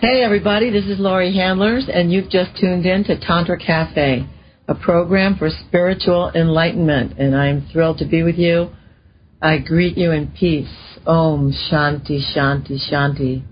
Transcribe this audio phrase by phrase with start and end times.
[0.00, 4.26] Hey, everybody, this is Laurie Handlers, and you've just tuned in to Tantra Cafe,
[4.66, 7.18] a program for spiritual enlightenment.
[7.18, 8.70] And I'm thrilled to be with you.
[9.42, 10.74] I greet you in peace.
[11.06, 13.42] Om Shanti, Shanti, Shanti.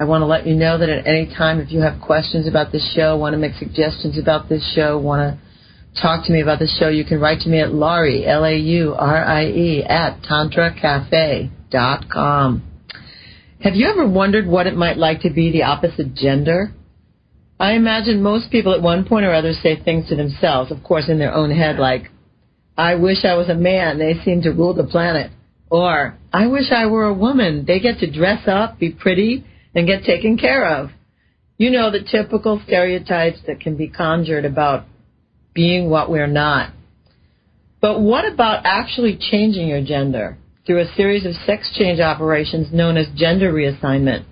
[0.00, 2.72] I want to let you know that at any time, if you have questions about
[2.72, 5.38] this show, want to make suggestions about this show, want to
[6.00, 10.22] talk to me about this show, you can write to me at Laurie, L-A-U-R-I-E, at
[10.22, 12.69] tantracafe.com.
[13.62, 16.72] Have you ever wondered what it might like to be the opposite gender?
[17.58, 21.10] I imagine most people at one point or other say things to themselves, of course
[21.10, 22.10] in their own head, like,
[22.78, 25.30] I wish I was a man, they seem to rule the planet.
[25.68, 29.86] Or, I wish I were a woman, they get to dress up, be pretty, and
[29.86, 30.88] get taken care of.
[31.58, 34.86] You know the typical stereotypes that can be conjured about
[35.52, 36.72] being what we're not.
[37.82, 40.38] But what about actually changing your gender?
[40.66, 44.24] Through a series of sex change operations known as gender reassignment.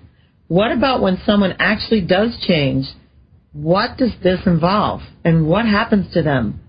[0.47, 2.85] What about when someone actually does change?
[3.53, 5.01] What does this involve?
[5.23, 6.61] And what happens to them?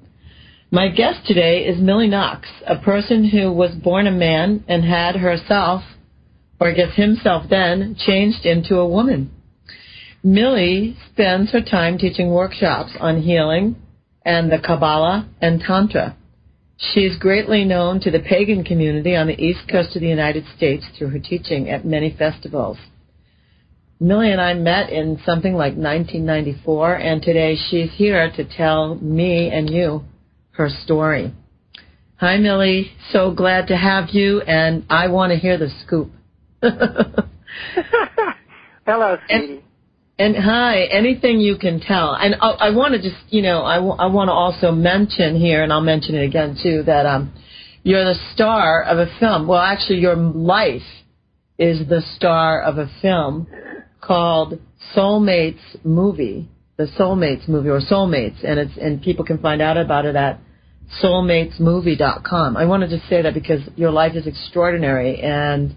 [0.70, 5.16] My guest today is Millie Knox, a person who was born a man and had
[5.16, 5.82] herself,
[6.60, 9.30] or I guess himself then, changed into a woman.
[10.22, 13.76] Millie spends her time teaching workshops on healing
[14.24, 16.16] and the Kabbalah and Tantra.
[16.80, 20.46] She is greatly known to the pagan community on the east coast of the United
[20.56, 22.78] States through her teaching at many festivals.
[24.00, 29.50] Millie and I met in something like 1994, and today she's here to tell me
[29.50, 30.04] and you
[30.52, 31.34] her story.
[32.16, 32.92] Hi, Millie.
[33.12, 36.10] So glad to have you, and I want to hear the scoop.
[38.86, 39.52] Hello, sweetie.
[39.52, 39.62] And
[40.20, 42.14] hi, anything you can tell.
[42.14, 45.36] And I, I want to just, you know, I, w- I want to also mention
[45.36, 47.32] here, and I'll mention it again too, that um,
[47.82, 49.46] you're the star of a film.
[49.46, 50.82] Well, actually, your life
[51.58, 53.46] is the star of a film
[54.00, 54.60] called
[54.94, 60.04] Soulmates Movie, the Soulmates Movie, or Soulmates, and it's and people can find out about
[60.04, 60.40] it at
[61.02, 62.56] soulmatesmovie.com.
[62.56, 65.76] I wanted to say that because your life is extraordinary and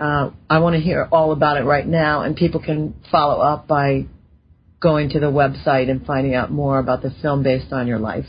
[0.00, 3.68] uh, I want to hear all about it right now, and people can follow up
[3.68, 4.06] by
[4.80, 8.24] going to the website and finding out more about the film based on your life.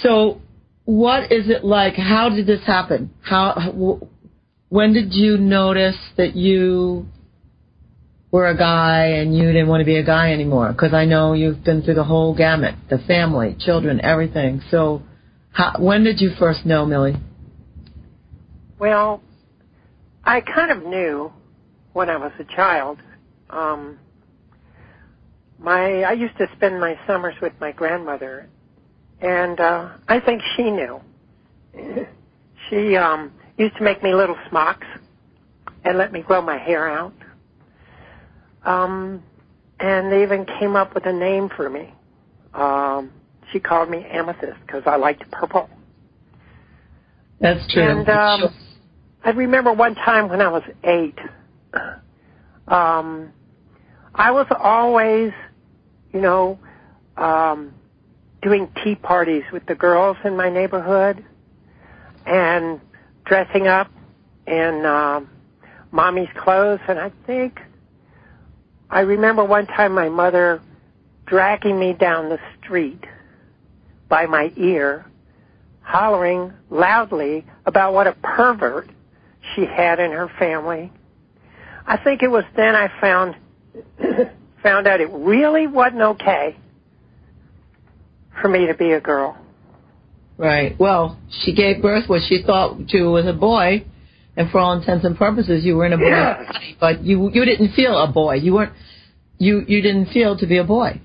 [0.00, 0.40] So,
[0.86, 1.94] what is it like?
[1.94, 3.10] How did this happen?
[3.20, 4.00] How?
[4.70, 7.06] When did you notice that you
[8.30, 10.72] were a guy and you didn't want to be a guy anymore?
[10.72, 14.62] Because I know you've been through the whole gamut, the family, children, everything.
[14.70, 15.02] So,
[15.50, 17.16] how, when did you first know Millie?
[18.78, 19.22] Well,
[20.24, 21.32] I kind of knew
[21.92, 22.98] when I was a child.
[23.50, 23.98] Um,
[25.58, 28.48] my I used to spend my summers with my grandmother,
[29.20, 31.00] and uh, I think she knew.
[32.70, 34.86] she um, used to make me little smocks
[35.84, 37.14] and let me grow my hair out.
[38.64, 39.22] Um,
[39.80, 41.92] and they even came up with a name for me.
[42.54, 43.12] Um,
[43.52, 45.68] she called me Amethyst because I liked purple.
[47.40, 47.82] That's true.
[47.82, 48.54] And um,
[49.24, 51.18] I remember one time when I was eight,
[52.68, 53.32] um,
[54.14, 55.32] I was always,
[56.12, 56.58] you know,
[57.16, 57.72] um,
[58.42, 61.24] doing tea parties with the girls in my neighborhood
[62.26, 62.82] and
[63.24, 63.90] dressing up
[64.46, 65.30] in um,
[65.90, 66.80] mommy's clothes.
[66.86, 67.60] And I think
[68.90, 70.60] I remember one time my mother
[71.24, 73.02] dragging me down the street
[74.10, 75.06] by my ear,
[75.80, 78.90] hollering loudly about what a pervert
[79.54, 80.92] she had in her family.
[81.86, 83.36] I think it was then I found
[84.62, 86.56] found out it really wasn't okay
[88.40, 89.38] for me to be a girl.
[90.36, 90.78] Right.
[90.78, 93.84] Well, she gave birth what she thought to was a boy,
[94.36, 97.44] and for all intents and purposes, you were in a boy body, but you you
[97.44, 98.34] didn't feel a boy.
[98.36, 98.72] You weren't
[99.38, 101.00] you you didn't feel to be a boy.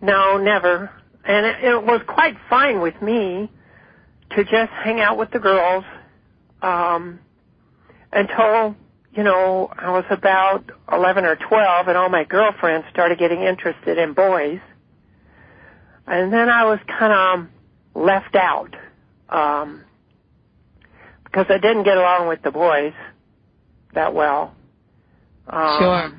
[0.00, 0.90] No, never.
[1.24, 3.50] And it, it was quite fine with me
[4.30, 5.84] to just hang out with the girls.
[6.62, 7.20] Um,
[8.12, 8.76] until,
[9.14, 13.98] you know, I was about 11 or 12 and all my girlfriends started getting interested
[13.98, 14.60] in boys.
[16.06, 18.74] And then I was kind of left out,
[19.28, 19.82] um,
[21.24, 22.92] because I didn't get along with the boys
[23.94, 24.54] that well.
[25.46, 26.12] Um, sure.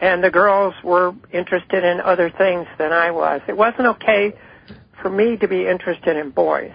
[0.00, 3.40] And the girls were interested in other things than I was.
[3.48, 4.34] It wasn't okay
[5.00, 6.72] for me to be interested in boys.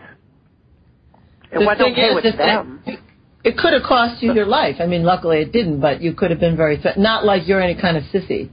[1.52, 2.82] It the wasn't okay is, with them.
[2.86, 2.98] Thing,
[3.44, 4.76] it could have cost you your life.
[4.80, 7.62] I mean, luckily it didn't, but you could have been very th- not like you're
[7.62, 8.50] any kind of sissy.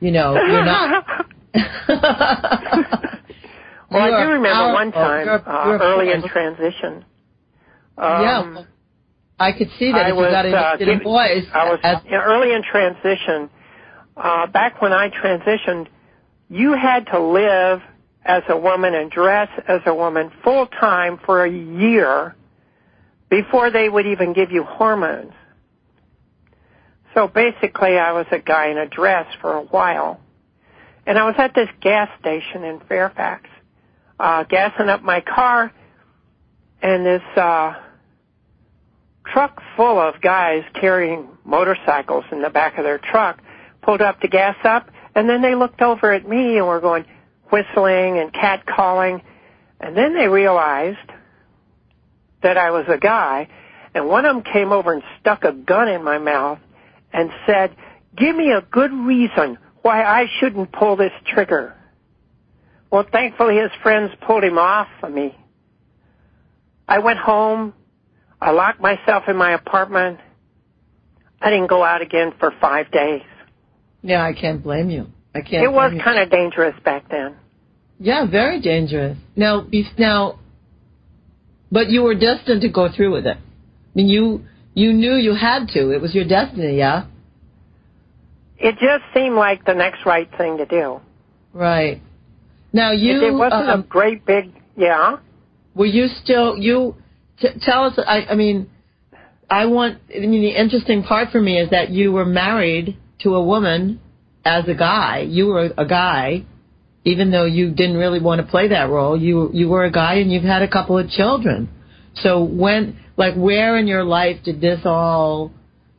[0.00, 1.04] You know, you're not.
[1.54, 1.98] well,
[3.90, 7.04] I do remember one time you're, you're uh, early in transition.
[7.96, 8.64] Um, yeah.
[9.38, 11.44] I could see that I if was, you got interested uh, in boys.
[11.52, 13.50] I was as, early in transition.
[14.16, 15.88] Uh, back when I transitioned,
[16.48, 17.80] you had to live
[18.24, 22.34] as a woman and dress as a woman full time for a year
[23.28, 25.32] before they would even give you hormones.
[27.14, 30.20] So basically, I was a guy in a dress for a while.
[31.06, 33.48] And I was at this gas station in Fairfax,
[34.18, 35.72] uh, gassing up my car,
[36.82, 37.74] and this, uh,
[39.32, 43.40] truck full of guys carrying motorcycles in the back of their truck
[43.82, 47.04] pulled up to gas up, and then they looked over at me and were going
[47.50, 49.22] whistling and catcalling,
[49.80, 50.98] and then they realized
[52.46, 53.48] that I was a guy,
[53.92, 56.60] and one of them came over and stuck a gun in my mouth
[57.12, 57.74] and said,
[58.16, 61.74] give me a good reason why I shouldn't pull this trigger.
[62.92, 65.36] Well, thankfully his friends pulled him off of me.
[66.86, 67.74] I went home.
[68.40, 70.20] I locked myself in my apartment.
[71.40, 73.22] I didn't go out again for five days.
[74.02, 75.08] yeah, I can't blame you.
[75.34, 75.64] I can't.
[75.64, 77.34] It was kind of dangerous back then.
[77.98, 79.18] Yeah, very dangerous.
[79.34, 80.38] Now, be- now,
[81.70, 83.36] but you were destined to go through with it.
[83.36, 85.90] I mean, you you knew you had to.
[85.90, 86.76] It was your destiny.
[86.76, 87.06] Yeah.
[88.58, 91.00] It just seemed like the next right thing to do.
[91.52, 92.00] Right.
[92.72, 95.18] Now you it, it wasn't um, a great big, yeah.
[95.74, 96.94] were you still you
[97.40, 98.70] t- tell us I I mean
[99.48, 103.34] I want I mean the interesting part for me is that you were married to
[103.34, 104.00] a woman
[104.44, 105.20] as a guy.
[105.20, 106.44] You were a guy
[107.06, 109.16] even though you didn't really want to play that role.
[109.16, 111.70] You you were a guy and you've had a couple of children.
[112.16, 115.52] So when like where in your life did this all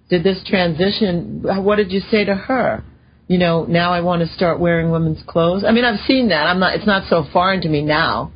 [0.10, 2.84] did this transition what did you say to her?
[3.30, 5.64] You know, now I want to start wearing women's clothes.
[5.66, 6.46] I mean, I've seen that.
[6.46, 8.34] I'm not it's not so foreign to me now.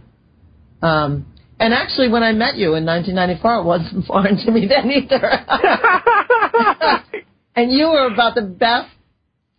[0.82, 1.28] Um
[1.60, 5.30] and actually when I met you in 1994 it wasn't foreign to me then either.
[7.58, 8.92] and you were about the best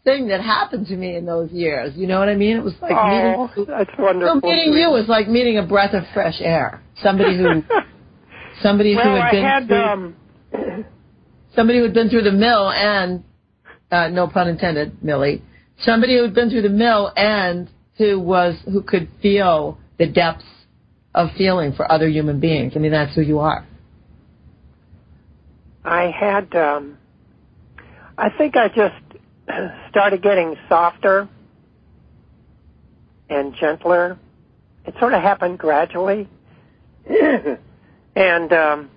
[0.04, 1.92] thing that happened to me in those years.
[1.96, 2.56] You know what I mean?
[2.56, 4.40] It was like oh, meeting that's wonderful.
[4.40, 6.82] meeting you was like meeting a breath of fresh air.
[7.02, 7.62] Somebody who
[8.62, 10.16] somebody well, who had I been had, through, um,
[11.54, 13.22] somebody who had been through the mill and
[13.90, 15.42] uh, no pun intended, Millie.
[15.80, 20.44] Somebody who had been through the mill and who was who could feel the depths
[21.14, 22.72] of feeling for other human beings.
[22.74, 23.66] I mean, that's who you are.
[25.84, 26.96] I had, um,
[28.16, 29.01] I think I just
[29.90, 31.28] started getting softer
[33.28, 34.18] and gentler.
[34.84, 36.28] It sort of happened gradually.
[38.16, 38.90] and um,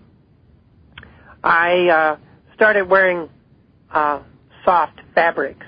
[1.44, 2.18] I uh,
[2.56, 3.30] started wearing
[3.92, 4.22] uh,
[4.64, 5.66] soft fabrics.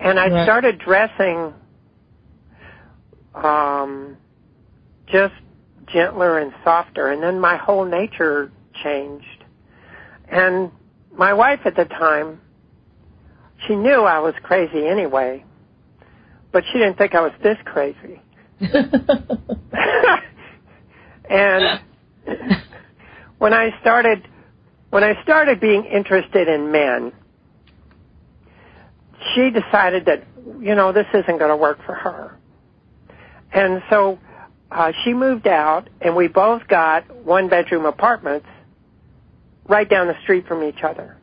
[0.00, 0.44] And I Right.
[0.44, 1.54] started dressing
[3.34, 4.16] um,
[5.06, 5.34] just
[5.86, 7.08] gentler and softer.
[7.08, 8.50] And then my whole nature
[8.82, 9.44] changed.
[10.28, 10.72] And
[11.16, 12.40] my wife at the time,
[13.66, 15.44] she knew I was crazy anyway,
[16.50, 18.20] but she didn't think I was this crazy.
[21.30, 21.80] and
[23.38, 24.28] when I started
[24.90, 27.12] when I started being interested in men,
[29.34, 30.24] she decided that
[30.60, 32.36] you know this isn't going to work for her.
[33.52, 34.18] And so
[34.70, 38.46] uh, she moved out, and we both got one bedroom apartments
[39.68, 41.16] right down the street from each other.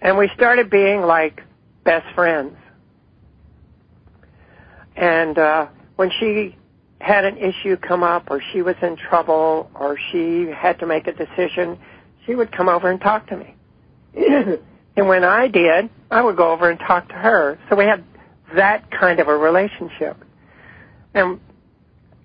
[0.00, 1.42] And we started being like
[1.84, 2.56] best friends.
[4.94, 6.56] And uh, when she
[7.00, 11.06] had an issue come up, or she was in trouble, or she had to make
[11.06, 11.78] a decision,
[12.24, 13.54] she would come over and talk to me.
[14.96, 17.58] and when I did, I would go over and talk to her.
[17.68, 18.02] So we had
[18.54, 20.16] that kind of a relationship.
[21.14, 21.40] And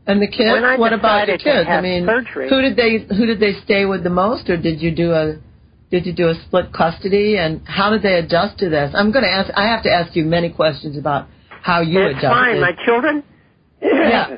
[0.07, 0.49] and the kids?
[0.79, 1.67] What about the kids?
[1.69, 4.81] I mean, surgery- who did they who did they stay with the most, or did
[4.81, 5.37] you do a
[5.91, 7.37] did you do a split custody?
[7.37, 8.93] And how did they adjust to this?
[8.95, 9.51] I'm going to ask.
[9.55, 11.27] I have to ask you many questions about
[11.61, 12.29] how you it's adjusted.
[12.29, 12.61] fine.
[12.61, 13.23] My children,
[13.81, 14.37] Yeah.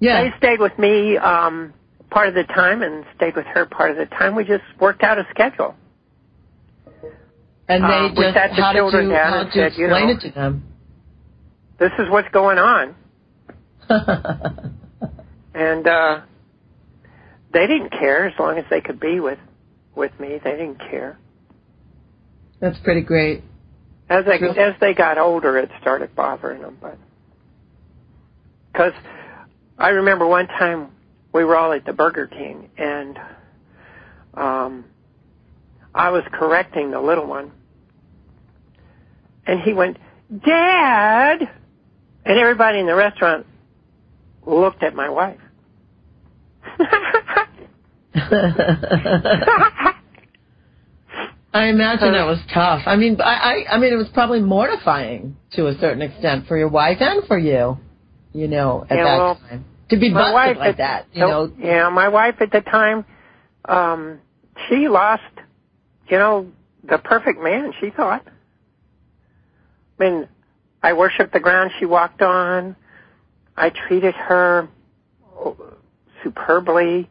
[0.00, 0.22] yeah.
[0.24, 1.72] they stayed with me um,
[2.10, 4.34] part of the time and stayed with her part of the time.
[4.34, 5.74] We just worked out a schedule.
[7.66, 9.62] And they we just sat the how did children you down how and did you
[9.70, 10.64] said, you explain know, it to them?
[11.78, 12.94] This is what's going on,
[15.54, 16.20] and uh,
[17.54, 19.38] they didn't care as long as they could be with
[19.94, 20.38] with me.
[20.42, 21.18] They didn't care.
[22.60, 23.42] That's pretty great.
[24.10, 26.98] As they as they got older, it started bothering them, but
[28.72, 28.92] because
[29.78, 30.90] I remember one time
[31.32, 33.18] we were all at the Burger King and
[34.34, 34.84] um,
[35.94, 37.52] I was correcting the little one,
[39.46, 39.96] and he went,
[40.44, 41.38] "Dad,"
[42.24, 43.46] and everybody in the restaurant
[44.44, 45.40] looked at my wife.
[51.52, 52.82] I imagine that was tough.
[52.86, 56.56] I mean, I, I, I mean, it was probably mortifying to a certain extent for
[56.58, 57.78] your wife and for you.
[58.32, 61.06] You know, at Yeah, that well, time to be busted wife like at- that.
[61.12, 63.04] You know, Yeah, my wife at the time,
[63.66, 64.18] um,
[64.68, 65.22] she lost,
[66.08, 66.50] you know,
[66.82, 67.72] the perfect man.
[67.80, 68.26] She thought.
[68.26, 70.28] I mean,
[70.82, 72.74] I worshipped the ground she walked on.
[73.56, 74.68] I treated her
[76.24, 77.08] superbly.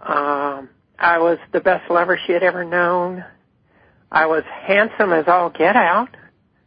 [0.00, 3.24] Um, I was the best lover she had ever known.
[4.10, 6.08] I was handsome as all get out.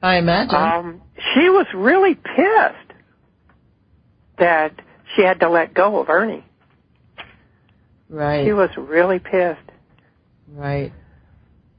[0.01, 0.55] I imagine.
[0.55, 1.01] Um,
[1.33, 2.93] she was really pissed
[4.37, 4.73] that
[5.15, 6.43] she had to let go of Ernie.
[8.09, 8.45] right.
[8.45, 9.59] She was really pissed.
[10.51, 10.91] right.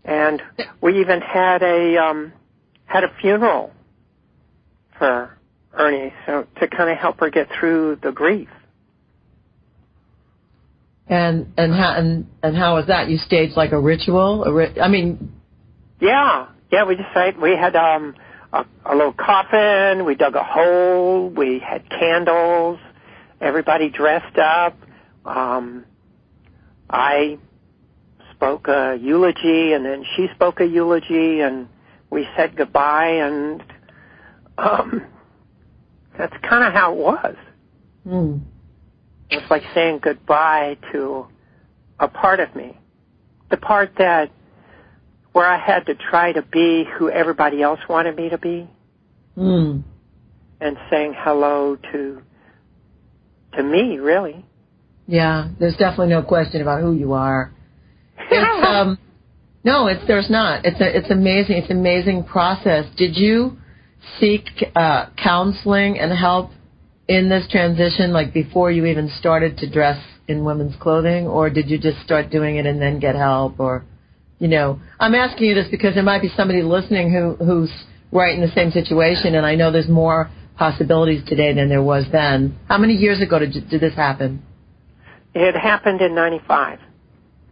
[0.05, 0.43] And
[0.83, 2.33] we even had a um
[2.85, 3.73] had a funeral
[4.99, 5.37] for
[5.73, 8.49] Ernie so to kind of help her get through the grief.
[11.07, 13.09] And and how and, and how was that?
[13.11, 14.45] You staged like a ritual?
[14.45, 15.35] A ri- I mean,
[16.01, 18.15] Yeah, yeah, we decided we had um
[18.53, 22.79] a, a little coffin, we dug a hole, we had candles,
[23.41, 24.77] everybody dressed up.
[25.27, 25.85] Um
[26.89, 27.39] I
[28.33, 31.69] spoke a eulogy and then she spoke a eulogy and
[32.11, 33.63] we said goodbye and
[34.57, 35.05] um
[36.17, 37.37] that's kind of how it was.
[38.05, 38.37] hmm,
[39.31, 41.27] It was like saying goodbye to
[41.99, 42.79] a part of me.
[43.51, 44.31] The part that
[45.33, 48.69] where I had to try to be who everybody else wanted me to be
[49.35, 49.81] hmm.
[50.61, 52.23] and saying hello to
[53.57, 54.45] to me really.
[55.07, 57.53] Yeah, there's definitely no question about who you are.
[58.31, 58.99] It's um
[59.65, 60.65] no, it's there's not.
[60.65, 61.57] It's a it's amazing.
[61.57, 62.87] It's an amazing process.
[62.97, 63.57] Did you
[64.21, 66.51] seek uh counseling and help
[67.09, 71.69] in this transition like before you even started to dress in women's clothing or did
[71.69, 73.85] you just start doing it and then get help or
[74.39, 77.73] you know, I'm asking you this because there might be somebody listening who who's
[78.13, 82.05] right in the same situation and I know there's more possibilities today than there was
[82.13, 82.59] then.
[82.69, 84.43] How many years ago did did this happen?
[85.35, 86.79] It happened in 95.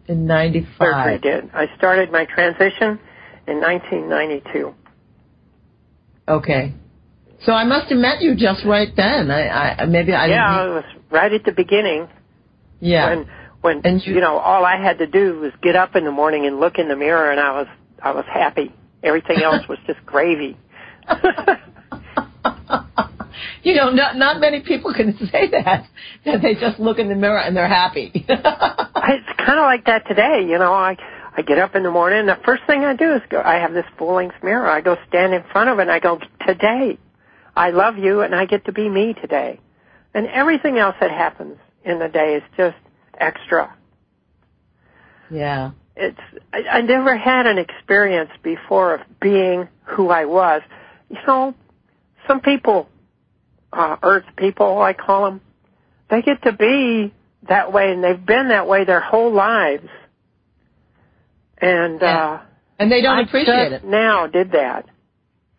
[0.08, 1.22] In Surgery 95.
[1.22, 1.50] did.
[1.54, 2.98] I started my transition
[3.46, 4.74] in 1992.
[6.28, 6.74] Okay.
[7.44, 9.30] So I must have met you just right then.
[9.30, 12.08] I, I maybe I yeah, it was right at the beginning
[12.80, 13.08] Yeah.
[13.10, 13.26] when
[13.62, 16.10] when And you- you know all I had to do was get up in the
[16.12, 17.66] morning and look in the mirror and I was
[18.02, 18.72] I was happy.
[19.02, 20.56] Everything else was just gravy.
[23.62, 25.86] you know, not not many people can say that
[26.24, 28.10] that they just look in the mirror and they're happy.
[28.14, 30.44] it's kind of like that today.
[30.48, 30.96] You know, I
[31.36, 33.40] I get up in the morning and the first thing I do is go.
[33.40, 34.68] I have this full length mirror.
[34.68, 36.98] I go stand in front of it and I go today.
[37.54, 39.60] I love you and I get to be me today.
[40.14, 42.76] And everything else that happens in the day is just
[43.18, 43.74] extra.
[45.30, 45.72] yeah.
[45.96, 46.18] It's
[46.52, 50.62] I, I never had an experience before of being who I was.
[51.10, 51.54] You know,
[52.26, 52.88] some people,
[53.72, 55.40] uh, Earth people, I call them,
[56.10, 57.12] they get to be
[57.48, 59.88] that way, and they've been that way their whole lives.
[61.58, 62.24] And Yeah.
[62.24, 62.40] uh,
[62.78, 63.84] And they don't I appreciate it.
[63.84, 64.86] now did that.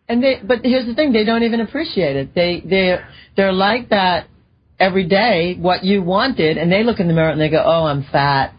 [0.08, 2.34] And they but here's the thing, they don't even appreciate it.
[2.34, 2.98] They they
[3.36, 4.28] they're like that
[4.78, 7.84] every day what you wanted and they look in the mirror and they go, "Oh,
[7.84, 8.54] I'm fat.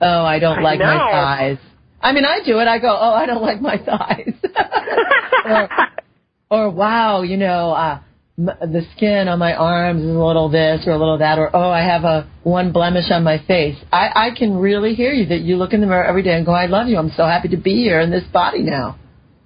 [0.00, 1.58] Oh, I don't I like my thighs."
[2.00, 2.66] I mean, I do it.
[2.68, 4.32] I go, "Oh, I don't like my thighs."
[5.44, 5.68] or,
[6.50, 8.00] or wow, you know, uh,
[8.38, 11.54] m- the skin on my arms is a little this or a little that, or
[11.54, 13.76] oh, I have a one blemish on my face.
[13.92, 16.46] I, I can really hear you that you look in the mirror every day and
[16.46, 16.96] go, I love you.
[16.96, 18.96] I'm so happy to be here in this body now.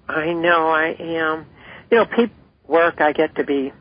[0.08, 1.46] I know I am.
[1.90, 2.34] You know, people
[2.66, 3.72] work I get to be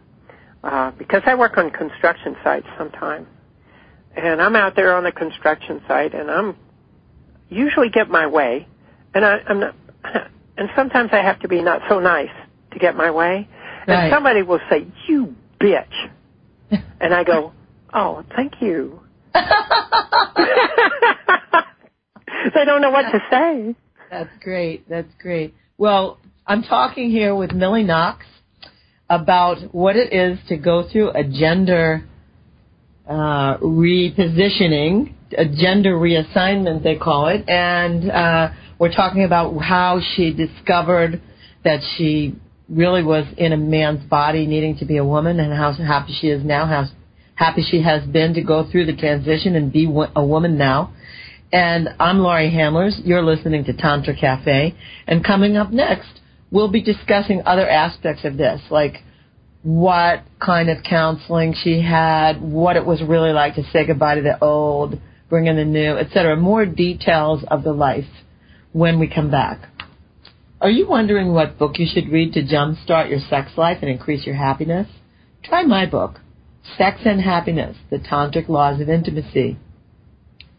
[0.64, 3.28] uh, because I work on construction sites sometimes,
[4.16, 6.56] and I'm out there on the construction site, and I'm
[7.50, 8.68] usually get my way,
[9.14, 9.76] and I, I'm not,
[10.58, 12.32] and sometimes I have to be not so nice
[12.72, 13.48] to get my way,
[13.86, 14.06] Right.
[14.06, 16.10] and somebody will say, "You bitch,"
[17.02, 17.52] and I go,
[17.94, 19.02] "Oh, thank you."
[19.34, 19.42] they
[22.66, 23.76] don't know what to say.
[24.10, 24.88] That's great.
[24.88, 25.54] That's great.
[25.76, 28.28] Well, I'm talking here with Millie Knox
[29.10, 32.08] about what it is to go through a gender
[33.10, 37.50] uh, repositioning, a gender reassignment, they call it.
[37.50, 41.20] And uh, we're talking about how she discovered
[41.64, 42.36] that she
[42.70, 46.28] really was in a man's body needing to be a woman and how happy she
[46.28, 46.86] is now, how
[47.34, 50.93] happy she has been to go through the transition and be a woman now.
[51.54, 53.00] And I'm Laurie Handlers.
[53.06, 54.74] You're listening to Tantra Cafe.
[55.06, 56.20] And coming up next,
[56.50, 59.04] we'll be discussing other aspects of this, like
[59.62, 64.24] what kind of counseling she had, what it was really like to say goodbye to
[64.24, 66.36] the old bring in the new, etc.
[66.36, 68.10] More details of the life
[68.72, 69.60] when we come back.
[70.60, 74.26] Are you wondering what book you should read to jumpstart your sex life and increase
[74.26, 74.88] your happiness?
[75.44, 76.20] Try my book,
[76.80, 79.60] Sex and Happiness, The Tantric Laws of Intimacy.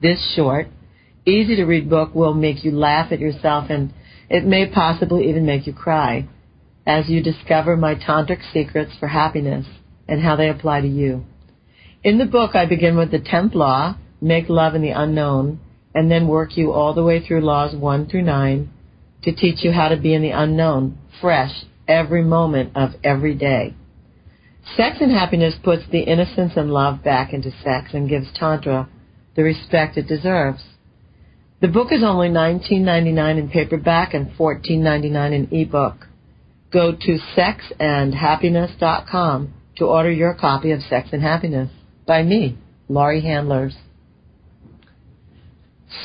[0.01, 0.69] This short,
[1.27, 3.93] easy to read book will make you laugh at yourself and
[4.29, 6.29] it may possibly even make you cry
[6.87, 9.67] as you discover my tantric secrets for happiness
[10.09, 11.25] and how they apply to you.
[12.03, 15.61] In the book, I begin with the 10th law, make love in the unknown,
[15.95, 18.71] and then work you all the way through laws 1 through 9
[19.23, 23.75] to teach you how to be in the unknown, fresh, every moment of every day.
[24.77, 28.89] Sex and happiness puts the innocence and love back into sex and gives Tantra
[29.37, 30.63] the respect it deserves.
[31.65, 36.09] The book is only $19.99 in paperback and $14.99 in ebook.
[36.71, 41.71] Go to sexandhappiness.com to order your copy of Sex and Happiness
[42.07, 42.59] by me,
[42.91, 43.75] Laurie Handlers.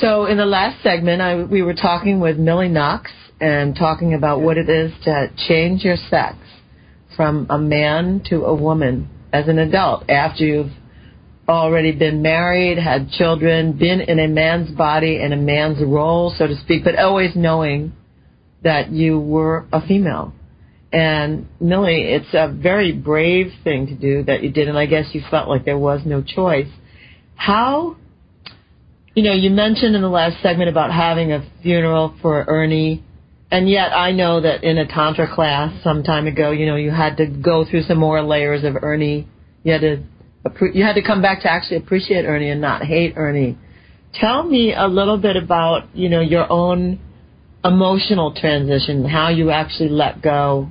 [0.00, 4.40] So in the last segment, I, we were talking with Millie Knox and talking about
[4.40, 6.38] what it is to change your sex
[7.14, 10.72] from a man to a woman as an adult after you've
[11.50, 16.46] already been married, had children, been in a man's body in a man's role, so
[16.46, 17.92] to speak, but always knowing
[18.62, 20.32] that you were a female.
[20.92, 25.06] And Millie, it's a very brave thing to do that you did, and I guess
[25.12, 26.68] you felt like there was no choice.
[27.34, 27.96] How,
[29.14, 33.04] you know, you mentioned in the last segment about having a funeral for Ernie,
[33.50, 36.90] and yet I know that in a Tantra class some time ago, you know, you
[36.90, 39.28] had to go through some more layers of Ernie.
[39.64, 40.02] You had to,
[40.72, 43.58] you had to come back to actually appreciate Ernie and not hate Ernie.
[44.14, 46.98] Tell me a little bit about, you know, your own
[47.64, 50.68] emotional transition, how you actually let go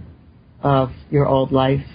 [0.61, 1.85] of your old life?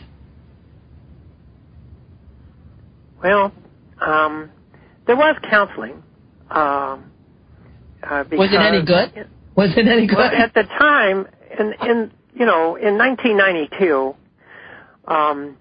[3.23, 3.53] Well,
[4.01, 4.51] um,
[5.07, 6.03] there was counseling.
[6.51, 7.11] Um,
[8.03, 9.29] uh, was it any good?
[9.57, 10.19] Was it any good?
[10.19, 11.27] Well, at the time,
[11.59, 14.15] in, in you know, in 1992,
[15.07, 15.57] um,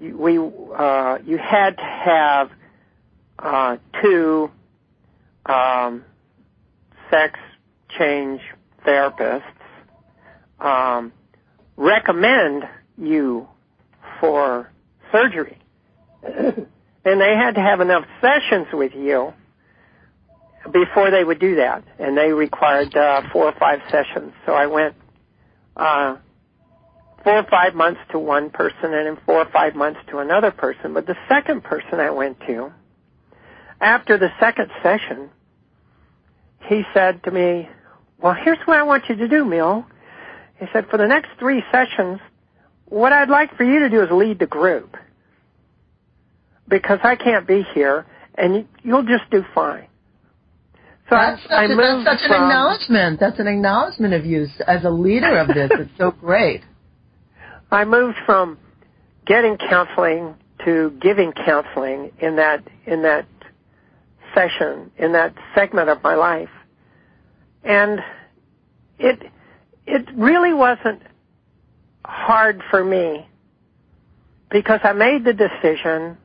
[0.00, 2.50] we uh, you had to have
[3.38, 4.50] uh, two
[5.46, 6.04] um,
[7.10, 7.38] sex
[7.98, 8.40] change
[8.86, 9.42] therapists.
[10.60, 11.12] Um,
[11.76, 12.64] recommend
[12.96, 13.48] you
[14.20, 14.70] for
[15.12, 15.58] surgery.
[16.22, 16.66] and
[17.04, 19.32] they had to have enough sessions with you
[20.72, 21.84] before they would do that.
[21.98, 24.32] And they required uh, four or five sessions.
[24.46, 24.94] So I went
[25.76, 26.16] uh,
[27.24, 30.50] four or five months to one person and in four or five months to another
[30.50, 30.94] person.
[30.94, 32.70] But the second person I went to,
[33.80, 35.30] after the second session,
[36.68, 37.68] he said to me,
[38.22, 39.86] well, here's what I want you to do, Mill.
[40.60, 42.20] He said, for the next three sessions,
[42.86, 44.96] what I'd like for you to do is lead the group.
[46.68, 48.06] Because I can't be here,
[48.36, 49.88] and you'll just do fine.
[51.10, 53.20] So that's I, such, I a, that's such an acknowledgement.
[53.20, 55.70] That's an acknowledgement of you as a leader of this.
[55.74, 56.62] it's so great.
[57.74, 58.58] I moved from
[59.26, 60.34] getting counseling
[60.64, 63.26] to giving counseling in that in that
[64.34, 66.50] session in that segment of my life,
[67.62, 68.00] and
[68.98, 69.22] it
[69.86, 71.02] it really wasn't
[72.04, 73.26] hard for me
[74.50, 76.16] because I made the decision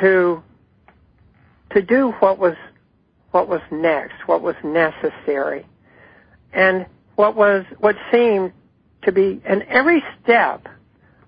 [0.00, 0.42] to
[1.70, 2.56] to do what was
[3.30, 5.66] what was next, what was necessary,
[6.52, 8.52] and what was what seemed
[9.02, 9.40] to be.
[9.44, 10.66] And every step,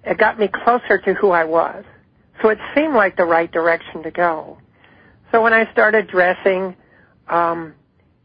[0.05, 1.85] it got me closer to who I was.
[2.41, 4.59] So it seemed like the right direction to go.
[5.31, 6.77] So when I started dressing,
[7.29, 7.75] um,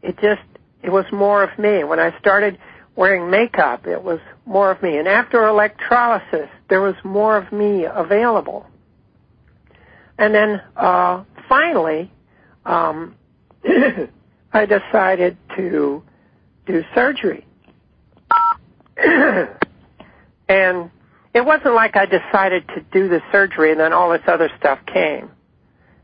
[0.02, 0.42] it just
[0.82, 1.84] it was more of me.
[1.84, 2.58] When I started
[2.96, 4.98] wearing makeup, it was more of me.
[4.98, 8.66] And after electrolysis, there was more of me available.
[10.18, 12.12] And then uh, finally,
[12.64, 13.14] um,
[14.52, 16.02] I decided to
[16.66, 17.46] do surgery.
[20.48, 20.90] and
[21.34, 24.78] it wasn't like I decided to do the surgery and then all this other stuff
[24.86, 25.30] came.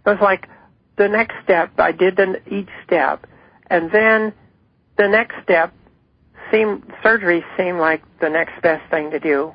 [0.06, 0.48] It was like
[0.96, 3.26] the next step, I did the, each step,
[3.68, 4.32] and then
[4.96, 5.74] the next step
[6.52, 9.52] seemed surgery seemed like the next best thing to do.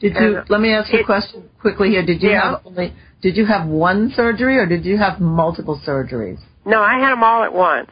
[0.00, 0.42] Did you?
[0.48, 2.04] Let me ask you a question quickly here.
[2.04, 2.52] Did you yeah.
[2.52, 2.94] have only?
[3.22, 6.38] Did you have one surgery or did you have multiple surgeries?
[6.66, 7.90] No, I had them all at once.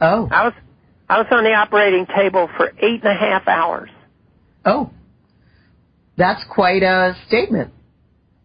[0.00, 0.28] Oh.
[0.30, 0.52] I was
[1.08, 3.90] I was on the operating table for eight and a half hours.
[4.64, 4.90] Oh.
[6.16, 7.72] That's quite a statement.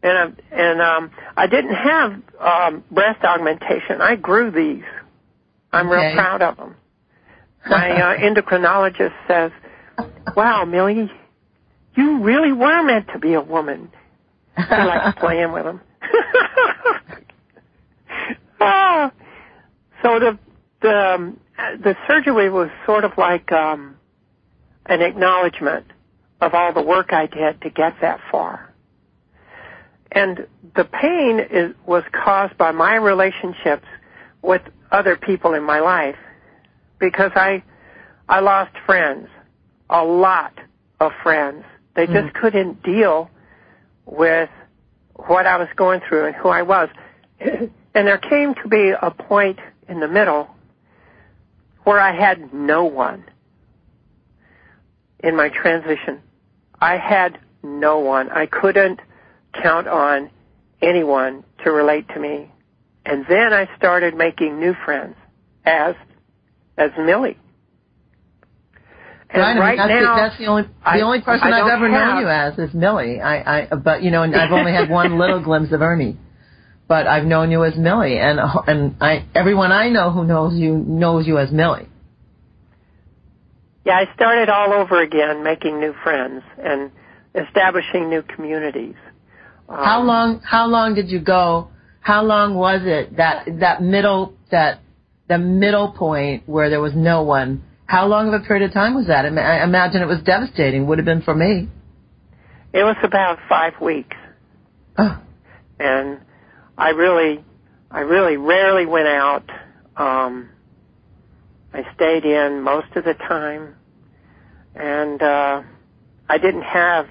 [0.04, 4.02] And I, and um, I didn't have um, breast augmentation.
[4.02, 4.84] I grew these.
[5.72, 6.08] I'm okay.
[6.08, 6.76] real proud of them
[7.68, 9.52] my uh, endocrinologist says,
[10.36, 11.12] "Wow, Millie,
[11.96, 13.92] you really were meant to be a woman."
[14.58, 15.82] He likes playing with them.
[18.60, 19.10] uh,
[20.04, 20.40] So the
[20.82, 21.40] the um,
[21.84, 23.98] the surgery was sort of like um,
[24.86, 25.86] an acknowledgement
[26.40, 28.74] of all the work I did to get that far.
[30.12, 33.86] And the pain is, was caused by my relationships
[34.42, 36.18] with other people in my life
[37.00, 37.64] because I
[38.28, 39.28] I lost friends,
[39.90, 40.54] a lot
[41.00, 41.64] of friends.
[41.96, 42.34] They just mm.
[42.34, 43.30] couldn't deal
[44.06, 44.50] with
[45.16, 46.90] what I was going through and who I was.
[47.40, 50.50] and there came to be a point in the middle
[51.84, 53.26] where I had no one
[55.20, 56.22] in my transition.
[56.80, 58.30] I had no one.
[58.30, 59.00] I couldn't
[59.62, 60.30] count on
[60.82, 62.52] anyone to relate to me.
[63.06, 65.16] And then I started making new friends
[65.66, 65.96] as
[66.78, 67.38] as Millie.
[69.30, 71.48] And right, right I mean, that's, now, the, that's the only the I, only person
[71.48, 73.22] I have ever have, known you as is Millie.
[73.22, 76.18] I, I but you know, and I've only had one little glimpse of Ernie,
[76.92, 80.76] but I've known you as Millie, and and I everyone I know who knows you
[80.76, 81.88] knows you as Millie.
[83.86, 86.92] Yeah, I started all over again, making new friends and
[87.34, 88.96] establishing new communities.
[89.70, 90.42] Um, how long?
[90.42, 91.70] How long did you go?
[92.02, 94.82] How long was it that that middle that
[95.30, 97.64] the middle point where there was no one?
[97.86, 99.24] How long of a period of time was that?
[99.24, 100.88] I imagine it was devastating.
[100.88, 101.70] Would have been for me.
[102.74, 104.18] It was about five weeks.
[104.98, 105.22] Oh.
[105.80, 106.20] And
[106.82, 107.44] I really,
[107.92, 109.48] I really rarely went out.
[109.96, 110.50] Um,
[111.72, 113.76] I stayed in most of the time,
[114.74, 115.62] and uh,
[116.28, 117.08] I didn't have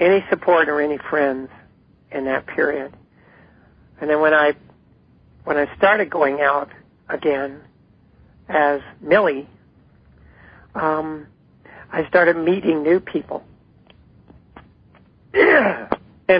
[0.00, 1.48] any support or any friends
[2.10, 2.92] in that period.
[4.00, 4.54] And then when I
[5.44, 6.70] when I started going out
[7.08, 7.60] again,
[8.48, 9.48] as Millie,
[10.74, 11.28] um,
[11.92, 13.44] I started meeting new people
[15.34, 15.88] and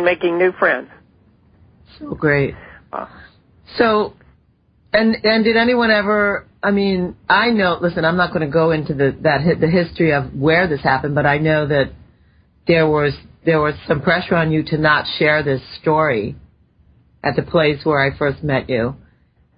[0.05, 0.91] making new friends.
[2.03, 2.55] So great.
[2.93, 3.07] Uh,
[3.77, 4.15] so,
[4.93, 6.47] and and did anyone ever?
[6.63, 7.79] I mean, I know.
[7.81, 11.15] Listen, I'm not going to go into the that the history of where this happened,
[11.15, 11.93] but I know that
[12.67, 13.15] there was
[13.47, 16.37] there was some pressure on you to not share this story
[17.23, 18.97] at the place where I first met you.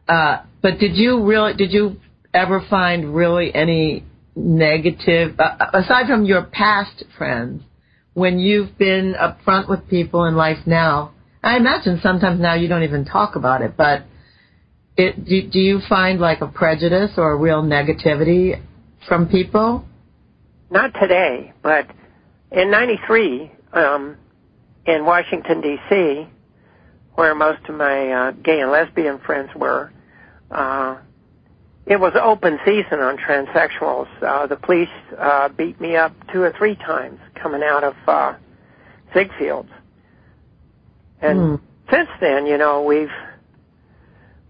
[0.07, 1.97] Uh, but did you really did you
[2.35, 4.05] ever find really any
[4.37, 7.63] negative, uh, aside from your past friends,
[8.13, 11.13] when you've been upfront with people in life now?
[11.45, 14.05] I imagine sometimes now you don't even talk about it, but
[14.97, 18.63] it, do, do you find like a prejudice or a real negativity
[19.07, 19.85] from people?
[20.71, 21.87] Not today, but
[22.51, 24.17] in 93, um,
[24.87, 26.27] in Washington, D.C.,
[27.15, 29.93] where most of my uh, gay and lesbian friends were,
[30.51, 30.97] uh,
[31.87, 34.09] it was open season on transsexuals.
[34.23, 38.35] Uh, the police uh, beat me up two or three times coming out of uh,
[39.15, 39.71] Ziegfeld's.
[41.25, 41.61] And mm.
[41.91, 43.13] since then, you know, we've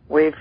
[0.08, 0.36] we've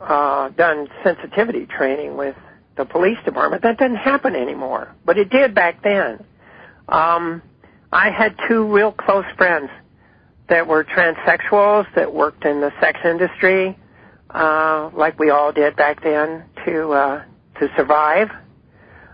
[0.00, 2.36] uh, done sensitivity training with
[2.76, 3.62] the police department.
[3.62, 6.24] That doesn't happen anymore, but it did back then.
[6.88, 7.42] Um,
[7.92, 9.70] I had two real close friends
[10.48, 13.76] that were transsexuals that worked in the sex industry
[14.32, 17.24] uh, like we all did back then to uh,
[17.60, 18.30] to survive,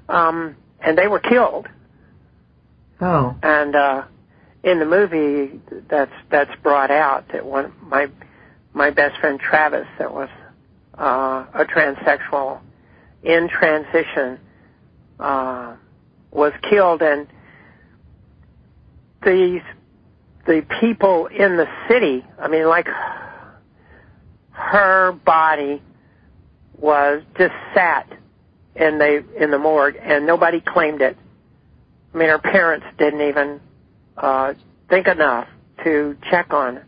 [0.09, 1.67] um, and they were killed.
[3.01, 3.37] Oh.
[3.43, 4.05] And uh,
[4.63, 8.09] in the movie, that's that's brought out that one my
[8.75, 10.29] my best friend Travis, that was
[10.97, 12.61] uh, a transsexual
[13.23, 14.39] in transition,
[15.21, 15.77] uh,
[16.31, 17.27] was killed, and
[19.25, 19.63] these
[20.47, 22.25] the people in the city.
[22.39, 22.89] I mean, like
[24.51, 25.83] her body
[26.77, 28.09] was just sat
[28.75, 31.17] in the in the morgue and nobody claimed it.
[32.15, 33.61] I mean, her parents didn't even
[34.21, 34.55] uh,
[34.89, 35.49] think enough
[35.85, 36.85] to check on it.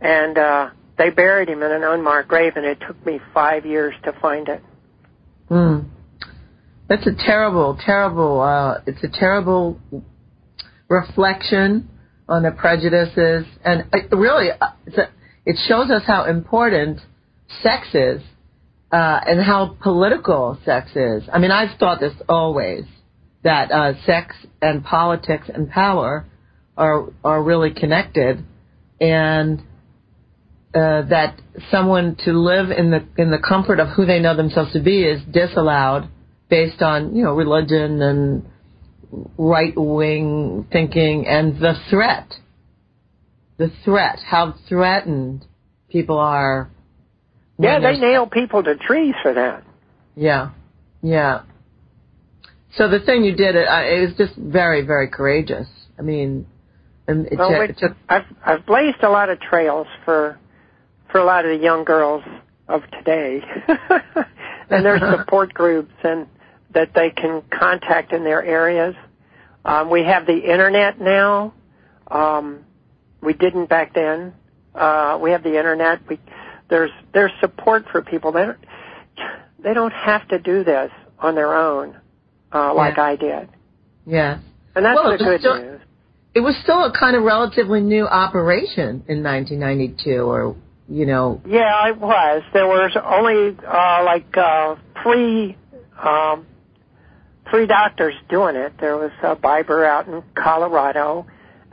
[0.00, 3.94] And uh, they buried him in an unmarked grave, and it took me five years
[4.04, 4.62] to find it.
[5.48, 5.80] Hmm.
[6.88, 8.40] That's a terrible, terrible.
[8.40, 9.80] Uh, it's a terrible
[10.88, 11.88] reflection
[12.28, 15.08] on the prejudices, and uh, really, uh, a
[15.46, 17.00] it shows us how important
[17.62, 18.22] sex is
[18.92, 21.22] uh, and how political sex is.
[21.32, 22.84] I mean, I've thought this always
[23.44, 26.26] that uh, sex and politics and power
[26.76, 28.44] are are really connected,
[29.00, 29.60] and
[30.74, 34.72] uh, that someone to live in the in the comfort of who they know themselves
[34.72, 36.08] to be is disallowed
[36.48, 38.50] based on you know religion and
[39.38, 42.34] right wing thinking and the threat
[43.56, 45.44] the threat, how threatened
[45.88, 46.70] people are.
[47.58, 49.62] Yeah, they nail people to trees for that.
[50.16, 50.50] Yeah,
[51.02, 51.42] yeah.
[52.76, 55.68] So the thing you did, it, it was just very, very courageous.
[55.98, 56.46] I mean,
[57.06, 57.96] and it, well, t- it took.
[58.08, 60.38] I've I've blazed a lot of trails for
[61.10, 62.24] for a lot of the young girls
[62.68, 63.40] of today.
[64.70, 66.26] and there's support groups and
[66.72, 68.94] that they can contact in their areas.
[69.64, 71.54] Um, we have the internet now.
[72.10, 72.64] Um,
[73.22, 74.34] we didn't back then.
[74.74, 76.00] Uh, we have the internet.
[76.08, 76.18] We,
[76.68, 78.32] there's there's support for people.
[78.32, 78.58] They don't,
[79.62, 81.96] they don't have to do this on their own,
[82.54, 83.02] uh, like Yeah.
[83.04, 83.48] I did.
[84.06, 84.38] Yeah.
[84.76, 85.80] And that's Well, the good still- news.
[86.34, 90.56] It was still a kind of relatively new operation in 1992, or
[90.88, 92.42] you know, Yeah, it was.
[92.52, 95.56] There was only uh, like uh, three
[96.02, 96.44] um,
[97.50, 98.72] three doctors doing it.
[98.80, 101.26] There was uh, Biber out in Colorado,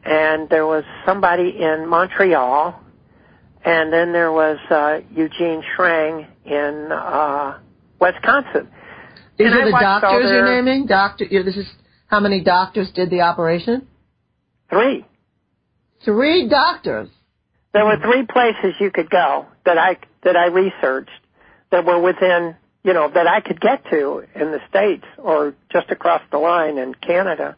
[0.05, 2.79] and there was somebody in Montreal,
[3.65, 7.57] and then there was uh, Eugene Schrang in uh,
[7.99, 8.69] Wisconsin.
[9.43, 10.85] These And are the doctors you're naming.
[10.85, 11.67] Doctor, yeah, this is
[12.07, 13.87] how many doctors did the operation?
[14.69, 15.05] Three.
[16.03, 17.09] Three doctors.
[17.73, 21.09] There were three places you could go that I that I researched
[21.71, 25.89] that were within you know that I could get to in the states or just
[25.89, 27.55] across the line in Canada.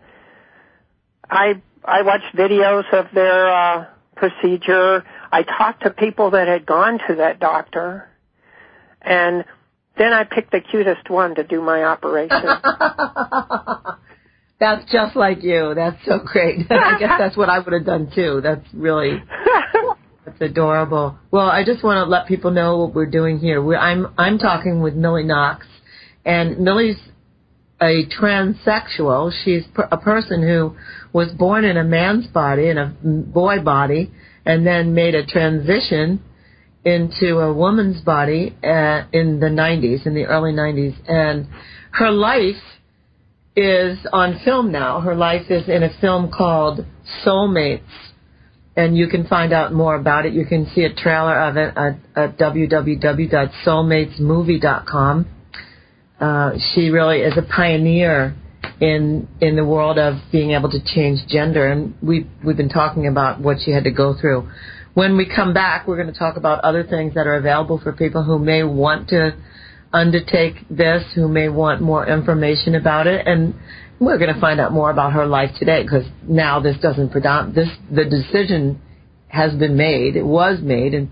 [1.29, 5.03] I I watched videos of their uh, procedure.
[5.31, 8.07] I talked to people that had gone to that doctor,
[9.01, 9.45] and
[9.97, 12.41] then I picked the cutest one to do my operation.
[14.59, 15.73] That's just like you.
[15.75, 16.59] That's so great.
[16.71, 18.39] I guess that's what I would have done too.
[18.41, 19.21] That's really
[20.25, 21.17] that's adorable.
[21.31, 23.61] Well, I just want to let people know what we're doing here.
[23.61, 25.65] We're, I'm I'm talking with Millie Knox,
[26.23, 26.95] and Millie's
[27.81, 29.33] a transsexual.
[29.43, 30.77] She's per- a person who
[31.11, 34.13] was born in a man's body, in a boy body,
[34.45, 36.23] and then made a transition
[36.85, 41.47] into a woman's body uh, in the 90s, in the early 90s, and
[41.91, 42.61] her life
[43.55, 44.99] is on film now.
[44.99, 46.85] Her life is in a film called
[47.25, 47.83] Soulmates,
[48.75, 50.33] and you can find out more about it.
[50.33, 55.27] You can see a trailer of it at, at www.soulmatesmovie.com.
[56.19, 58.35] Uh, she really is a pioneer
[58.79, 63.05] in in the world of being able to change gender, and we've we've been talking
[63.07, 64.49] about what she had to go through.
[64.93, 67.93] When we come back, we're going to talk about other things that are available for
[67.93, 69.35] people who may want to
[69.91, 73.55] undertake this, who may want more information about it, and
[73.99, 77.55] we're going to find out more about her life today because now this doesn't predom-
[77.55, 78.81] this the decision
[79.29, 81.09] has been made, it was made, and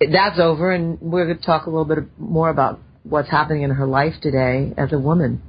[0.00, 3.70] that's over, and we're going to talk a little bit more about what's happening in
[3.70, 5.42] her life today as a woman.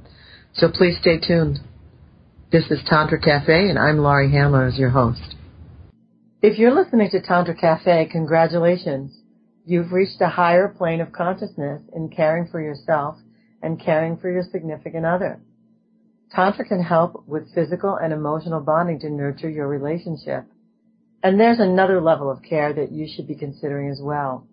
[0.54, 1.58] So please stay tuned.
[2.52, 5.35] This is Tantra Cafe, and I'm Laurie Handler as your host.
[6.48, 9.18] If you're listening to Tantra Cafe, congratulations.
[9.64, 13.16] You've reached a higher plane of consciousness in caring for yourself
[13.64, 15.40] and caring for your significant other.
[16.30, 20.44] Tantra can help with physical and emotional bonding to nurture your relationship.
[21.20, 24.46] And there's another level of care that you should be considering as well.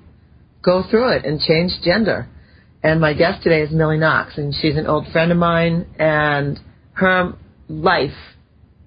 [0.63, 2.27] go through it and change gender.
[2.81, 6.59] And my guest today is Millie Knox, and she's an old friend of mine, and
[6.93, 7.33] her
[7.69, 8.17] life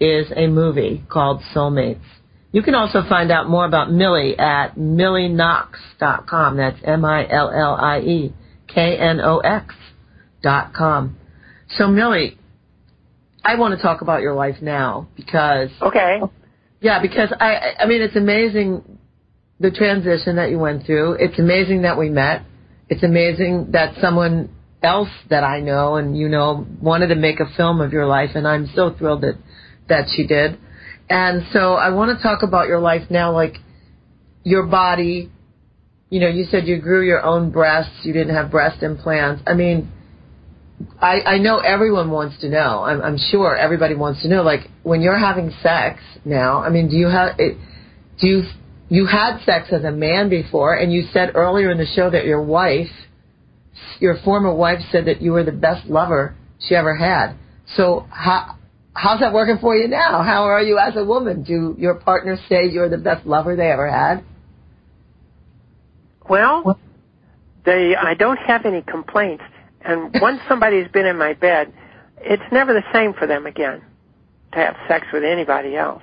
[0.01, 2.03] is a movie called Soulmates.
[2.51, 6.57] You can also find out more about Millie at millieknox.com.
[6.57, 8.33] That's M-I-L-L-I-E
[8.67, 9.75] K-N-O-X
[10.43, 11.17] dot com.
[11.77, 12.37] So Millie,
[13.45, 16.21] I want to talk about your life now because okay.
[16.81, 18.99] yeah, because I I mean it's amazing
[19.59, 21.15] the transition that you went through.
[21.15, 22.43] It's amazing that we met.
[22.89, 27.47] It's amazing that someone else that I know and you know wanted to make a
[27.57, 29.39] film of your life and I'm so thrilled that
[29.89, 30.59] that she did.
[31.09, 33.57] And so I want to talk about your life now like
[34.45, 35.31] your body
[36.11, 39.43] you know, you said you grew your own breasts, you didn't have breast implants.
[39.47, 39.91] I mean,
[41.01, 42.83] I, I know everyone wants to know.
[42.85, 44.43] I'm, I'm sure everybody wants to know.
[44.43, 47.59] Like when you're having sex now, I mean, do you have it?
[48.21, 48.43] Do you
[48.89, 52.25] you had sex as a man before, and you said earlier in the show that
[52.25, 52.91] your wife,
[54.01, 57.35] your former wife, said that you were the best lover she ever had.
[57.77, 58.57] So how
[58.95, 60.23] how's that working for you now?
[60.23, 61.45] How are you as a woman?
[61.45, 64.25] Do your partners say you're the best lover they ever had?
[66.29, 66.79] Well,
[67.65, 69.45] they I don't have any complaints.
[69.83, 71.73] And once somebody's been in my bed,
[72.19, 73.83] it's never the same for them again
[74.53, 76.03] to have sex with anybody else.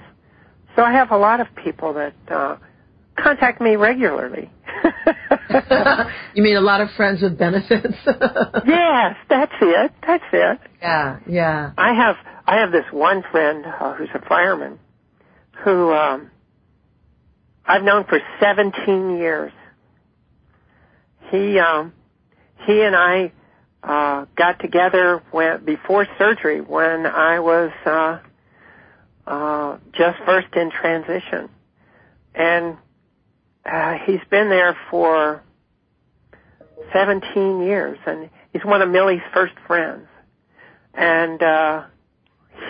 [0.75, 2.57] So I have a lot of people that uh
[3.17, 4.49] contact me regularly.
[6.33, 7.95] you mean a lot of friends with benefits?
[8.05, 9.91] yes, that's it.
[10.05, 10.59] That's it.
[10.81, 11.71] Yeah, yeah.
[11.77, 14.79] I have I have this one friend uh, who's a fireman
[15.63, 16.31] who um
[17.65, 19.51] I've known for 17 years.
[21.31, 21.93] He um
[22.65, 23.31] he and I
[23.83, 28.19] uh got together when before surgery when I was uh
[29.25, 31.49] uh just first in transition.
[32.33, 32.77] And
[33.67, 35.43] uh, he's been there for
[36.93, 40.07] 17 years, and he's one of Millie's first friends.
[40.93, 41.83] And uh,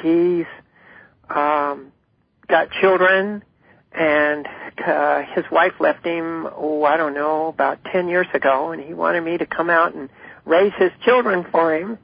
[0.01, 0.45] he's
[1.29, 1.91] um,
[2.47, 3.43] got children,
[3.91, 4.47] and
[4.85, 8.93] uh, his wife left him, oh, I don't know, about 10 years ago, and he
[8.93, 10.09] wanted me to come out and
[10.47, 11.97] raise his children for him.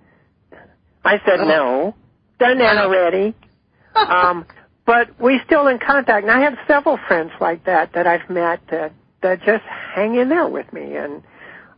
[1.04, 1.48] I said oh.
[1.48, 1.96] no.
[2.40, 3.36] Done that already.
[3.96, 4.46] um,
[4.86, 6.24] but we still in contact.
[6.24, 10.30] And I have several friends like that that I've met that that just hang in
[10.30, 10.96] there with me.
[10.96, 11.24] And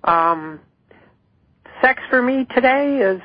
[0.03, 0.59] um,
[1.81, 3.21] sex for me today is,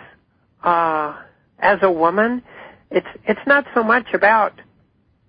[0.63, 1.17] uh,
[1.59, 2.43] as a woman,
[2.91, 4.61] it's it's not so much about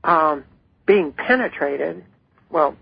[0.03, 0.43] um,
[0.85, 2.03] being penetrated.
[2.49, 2.75] Well,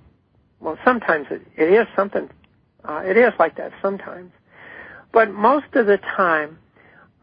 [0.60, 2.30] well, sometimes it, it is something.
[2.84, 4.32] Uh, it is like that sometimes,
[5.12, 6.58] but most of the time,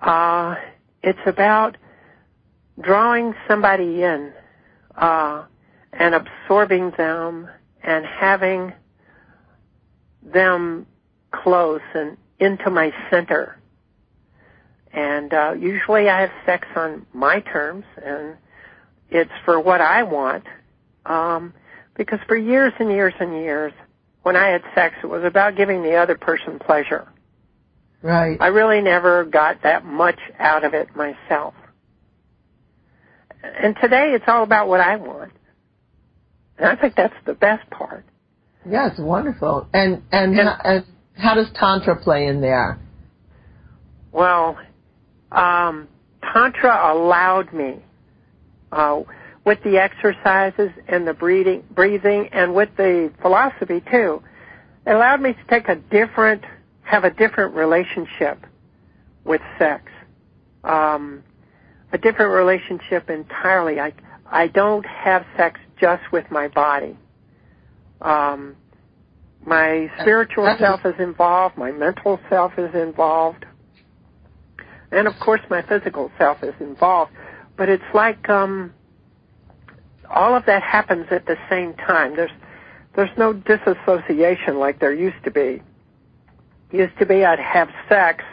[0.01, 0.57] uh,
[1.03, 1.77] it's about
[2.81, 4.33] drawing somebody in
[4.97, 5.45] uh,
[5.93, 7.49] and absorbing them
[7.83, 8.73] and having
[10.23, 10.87] them
[11.31, 13.59] close and into my center.
[14.93, 18.37] And uh, usually I have sex on my terms, and
[19.11, 20.45] it's for what I want.
[21.05, 21.53] Um,
[21.97, 23.73] because for years and years and years,
[24.23, 27.07] when I had sex, it was about giving the other person pleasure.
[28.07, 28.37] Right.
[28.41, 31.55] I really never got that much out of it myself
[33.55, 35.33] and today it's all about what I want.
[36.59, 38.05] And I think that's the best part.
[38.69, 39.69] Yes, wonderful.
[39.73, 42.79] And and, and, and how does tantra play in there?
[44.13, 44.59] Well,
[45.31, 45.89] um,
[46.33, 47.77] tantra allowed me
[48.73, 49.03] uh,
[49.45, 54.23] with the exercises and the breathing, breathing, and with the philosophy too.
[54.87, 56.43] It allowed me to take a different,
[56.87, 58.47] have a different relationship
[59.25, 59.91] with sex.
[60.65, 61.23] Um,
[61.93, 63.81] a different relationship entirely.
[63.81, 63.93] I
[64.31, 66.97] I don't have sex just with my body.
[68.01, 68.57] Um,
[69.45, 71.57] my spiritual self is involved.
[71.57, 73.45] My mental self is involved,
[74.91, 77.13] and of course my physical self is involved.
[77.57, 78.73] But it's like um,
[80.11, 82.17] all of that happens at the same time.
[82.17, 82.31] There's
[82.95, 85.63] there's no disassociation like there used to be.
[86.73, 88.25] Used to be I'd have sex,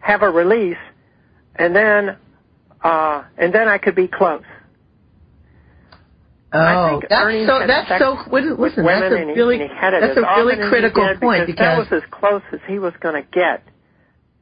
[0.00, 0.76] have a release,
[1.54, 2.16] and then
[2.82, 4.42] uh, and then I could be close.
[6.52, 7.66] Oh, that's so.
[7.66, 8.16] That's so.
[8.30, 12.60] Listen, that's a really that's a really critical point because, that was as close as
[12.66, 13.62] he was going to get.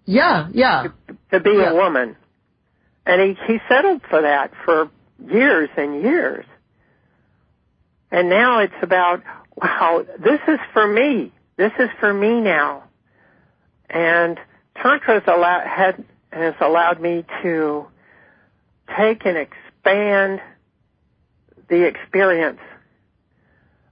[0.05, 0.89] Yeah, yeah.
[1.09, 1.71] To, to be yeah.
[1.71, 2.17] a woman,
[3.07, 4.91] and he he settled for that for
[5.27, 6.45] years and years.
[8.11, 9.23] And now it's about
[9.57, 11.33] wow, this is for me.
[11.57, 12.84] This is for me now.
[13.91, 14.39] And
[14.77, 17.87] tantra's allowed had has allowed me to
[18.97, 20.41] take and expand
[21.69, 22.61] the experience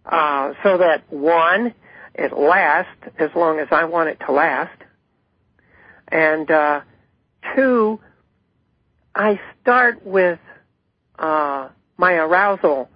[0.05, 1.73] uh, so that one,
[2.15, 4.77] it lasts as long as I want it to last,
[6.09, 6.81] and uh,
[7.55, 8.01] two,
[9.15, 10.39] I start with
[11.19, 12.89] uh, my arousal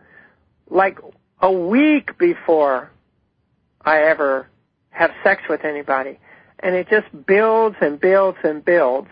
[0.69, 0.99] like
[1.41, 2.91] a week before
[3.81, 4.49] I ever
[4.91, 6.19] have sex with anybody,
[6.61, 9.09] and it just builds and builds and builds,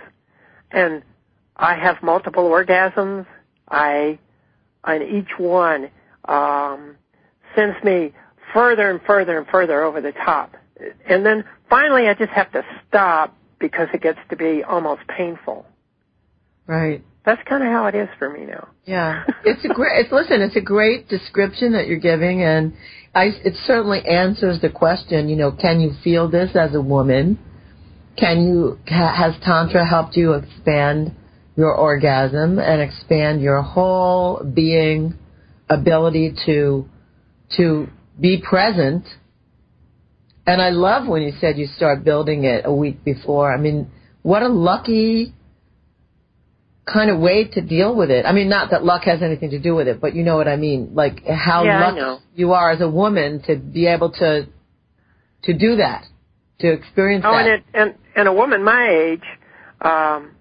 [0.70, 1.03] and
[1.57, 3.26] I have multiple orgasms.
[3.68, 4.18] I,
[4.84, 5.90] and each one
[6.24, 6.97] um,
[7.55, 8.12] sends me
[8.53, 10.57] further and further and further over the top.
[11.07, 15.64] And then finally, I just have to stop because it gets to be almost painful.
[16.66, 17.03] Right.
[17.25, 18.68] That's kind of how it is for me now.
[18.85, 20.05] Yeah, it's a great.
[20.05, 20.43] It's listen.
[20.43, 22.75] It's a great description that you're giving, and
[23.14, 23.31] I.
[23.45, 25.29] It certainly answers the question.
[25.29, 27.39] You know, can you feel this as a woman?
[28.18, 31.14] Can you has tantra helped you expand
[31.57, 35.14] your orgasm and expand your whole being
[35.70, 36.87] ability to
[37.57, 37.89] to
[38.20, 39.07] be present?
[40.47, 43.51] And I love when you said you start building it a week before.
[43.51, 45.33] I mean, what a lucky
[46.87, 48.26] kind of way to deal with it.
[48.26, 50.49] I mean, not that luck has anything to do with it, but you know what
[50.49, 50.95] I mean.
[50.95, 54.47] Like how yeah, lucky you are as a woman to be able to
[55.45, 56.05] to do that,
[56.61, 57.47] to experience oh, that.
[57.47, 59.24] and it, and and a woman my age,
[59.80, 60.32] um,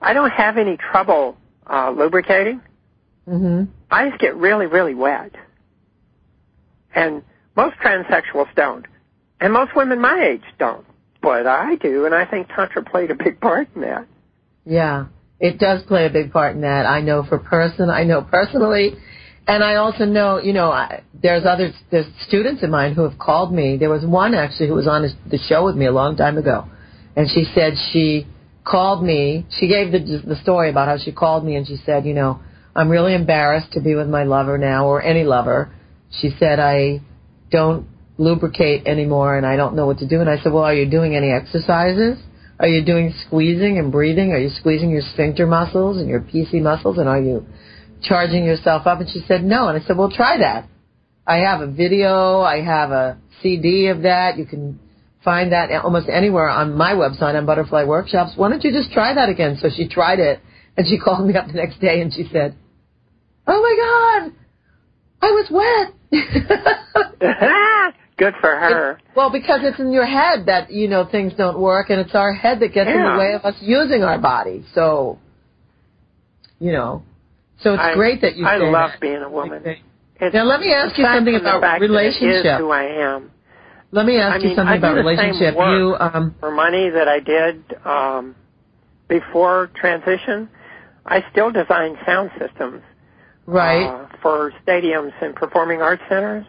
[0.00, 1.36] I don't have any trouble
[1.66, 2.60] uh, lubricating.
[3.26, 5.34] hmm I just get really really wet,
[6.94, 7.22] and
[7.56, 8.86] most transsexuals don't,
[9.40, 10.84] and most women my age don't,
[11.22, 14.06] but I do, and I think tantra played a big part in that.
[14.66, 15.06] Yeah,
[15.40, 16.86] it does play a big part in that.
[16.86, 18.94] I know for person, I know personally,
[19.46, 23.18] and I also know, you know, I, there's other there's students of mine who have
[23.18, 23.76] called me.
[23.76, 26.66] There was one actually who was on the show with me a long time ago,
[27.16, 28.26] and she said she
[28.64, 29.46] called me.
[29.58, 32.40] She gave the the story about how she called me and she said, you know,
[32.76, 35.72] I'm really embarrassed to be with my lover now or any lover.
[36.20, 37.00] She said I
[37.50, 40.20] don't lubricate anymore and I don't know what to do.
[40.20, 42.18] And I said, well, are you doing any exercises?
[42.60, 44.32] Are you doing squeezing and breathing?
[44.32, 46.98] Are you squeezing your sphincter muscles and your PC muscles?
[46.98, 47.46] And are you
[48.02, 49.00] charging yourself up?
[49.00, 49.68] And she said, no.
[49.68, 50.68] And I said, well, try that.
[51.26, 52.40] I have a video.
[52.40, 54.38] I have a CD of that.
[54.38, 54.80] You can
[55.22, 58.32] find that almost anywhere on my website on Butterfly Workshops.
[58.34, 59.58] Why don't you just try that again?
[59.60, 60.40] So she tried it
[60.76, 62.56] and she called me up the next day and she said,
[63.46, 64.32] oh my God,
[65.22, 65.94] I was wet.
[68.18, 68.92] Good for her.
[68.92, 72.14] It, well, because it's in your head that you know things don't work, and it's
[72.14, 72.96] our head that gets yeah.
[72.96, 74.64] in the way of us using our body.
[74.74, 75.20] So,
[76.58, 77.04] you know,
[77.60, 78.44] so it's I, great that you.
[78.44, 79.00] I love that.
[79.00, 79.62] being a woman.
[80.20, 82.42] It's, now let me ask you something about relationship.
[82.42, 83.30] That who I am.
[83.92, 85.54] Let me ask I you something about relationship.
[85.54, 88.34] You um, for money that I did um,
[89.08, 90.48] before transition.
[91.06, 92.82] I still design sound systems.
[93.46, 93.86] Right.
[93.86, 96.44] Uh, for stadiums and performing arts centers.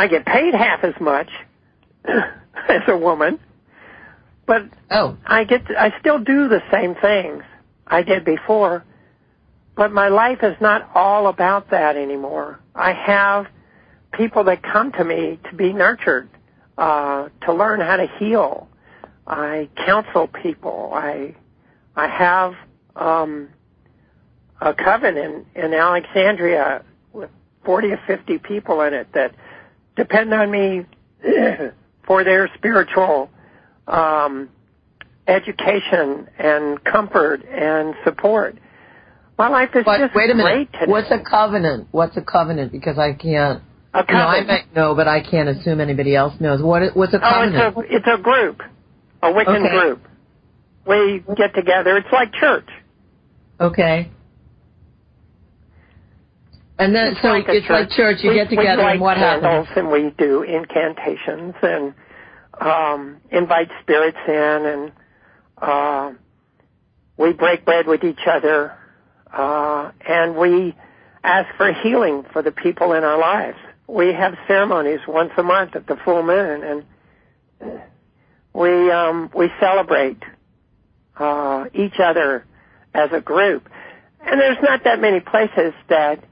[0.00, 1.28] I get paid half as much
[2.06, 3.38] as a woman,
[4.46, 5.18] but oh.
[5.26, 7.42] I get to, I still do the same things
[7.86, 8.82] I did before,
[9.76, 12.60] but my life is not all about that anymore.
[12.74, 13.44] I have
[14.14, 16.30] people that come to me to be nurtured,
[16.78, 18.70] uh, to learn how to heal.
[19.26, 20.92] I counsel people.
[20.94, 21.34] I
[21.94, 22.54] I have
[22.96, 23.50] um,
[24.62, 27.28] a coven in, in Alexandria with
[27.66, 29.34] 40 or 50 people in it that
[29.96, 30.86] depend on me
[32.06, 33.30] for their spiritual
[33.86, 34.48] um,
[35.26, 38.56] education and comfort and support.
[39.38, 40.68] My life is but just wait a minute.
[40.86, 41.88] What's a covenant?
[41.92, 42.72] What's a covenant?
[42.72, 43.62] Because I can't.
[43.94, 44.48] A You know, I covenant.
[44.48, 46.62] might know, but I can't assume anybody else knows.
[46.62, 46.82] What?
[46.82, 47.74] is- What's a covenant?
[47.76, 48.62] Oh, it's a it's a group,
[49.22, 49.70] a Wiccan Okay.
[49.70, 50.06] group.
[50.86, 51.96] We get together.
[51.96, 52.68] It's like church.
[53.60, 54.10] Okay.
[56.80, 58.20] And then, It's so like it's like church.
[58.22, 59.76] You we, get together, and what candles happens?
[59.76, 61.92] and we do incantations and
[62.58, 64.92] um, invite spirits in, and
[65.58, 66.12] uh,
[67.18, 68.74] we break bread with each other,
[69.30, 70.74] uh, and we
[71.22, 73.58] ask for healing for the people in our lives.
[73.86, 76.64] We have ceremonies once a month at the full moon,
[77.60, 77.82] and
[78.54, 80.22] we um, we celebrate
[81.18, 82.46] uh, each other
[82.94, 83.68] as a group.
[84.22, 86.24] And there's not that many places that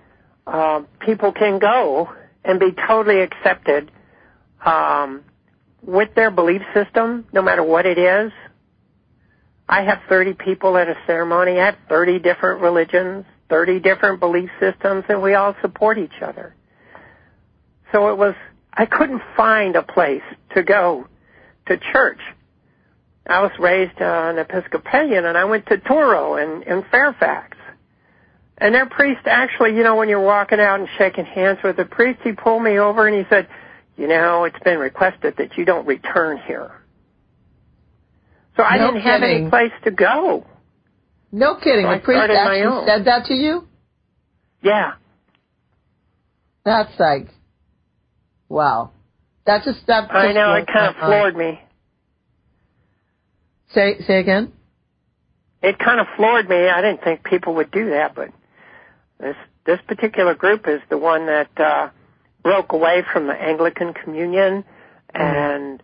[0.48, 2.10] uh, people can go
[2.42, 3.90] and be totally accepted
[4.64, 5.22] um,
[5.82, 8.32] with their belief system, no matter what it is.
[9.68, 11.60] I have 30 people at a ceremony.
[11.60, 16.54] I have 30 different religions, 30 different belief systems, and we all support each other.
[17.92, 18.34] So it was,
[18.72, 20.22] I couldn't find a place
[20.54, 21.06] to go
[21.66, 22.20] to church.
[23.26, 27.57] I was raised uh, an Episcopalian, and I went to Truro in, in Fairfax.
[28.60, 31.84] And their priest actually, you know, when you're walking out and shaking hands with the
[31.84, 33.48] priest, he pulled me over and he said,
[33.96, 36.72] you know, it's been requested that you don't return here.
[38.56, 40.44] So I No didn't have any place to go.
[41.30, 41.86] No kidding.
[41.86, 43.68] So the priest actually said that to you.
[44.62, 44.94] Yeah.
[46.64, 47.28] That's like,
[48.48, 48.90] wow.
[49.46, 50.10] That's a step.
[50.10, 51.06] I know, it kind of mind.
[51.06, 51.60] floored me.
[53.72, 54.52] Say say again.
[55.62, 56.68] It kind of floored me.
[56.68, 58.28] I didn't think people would do that, but
[59.20, 61.90] this this particular group is the one that uh,
[62.42, 64.64] broke away from the Anglican Communion
[65.14, 65.82] and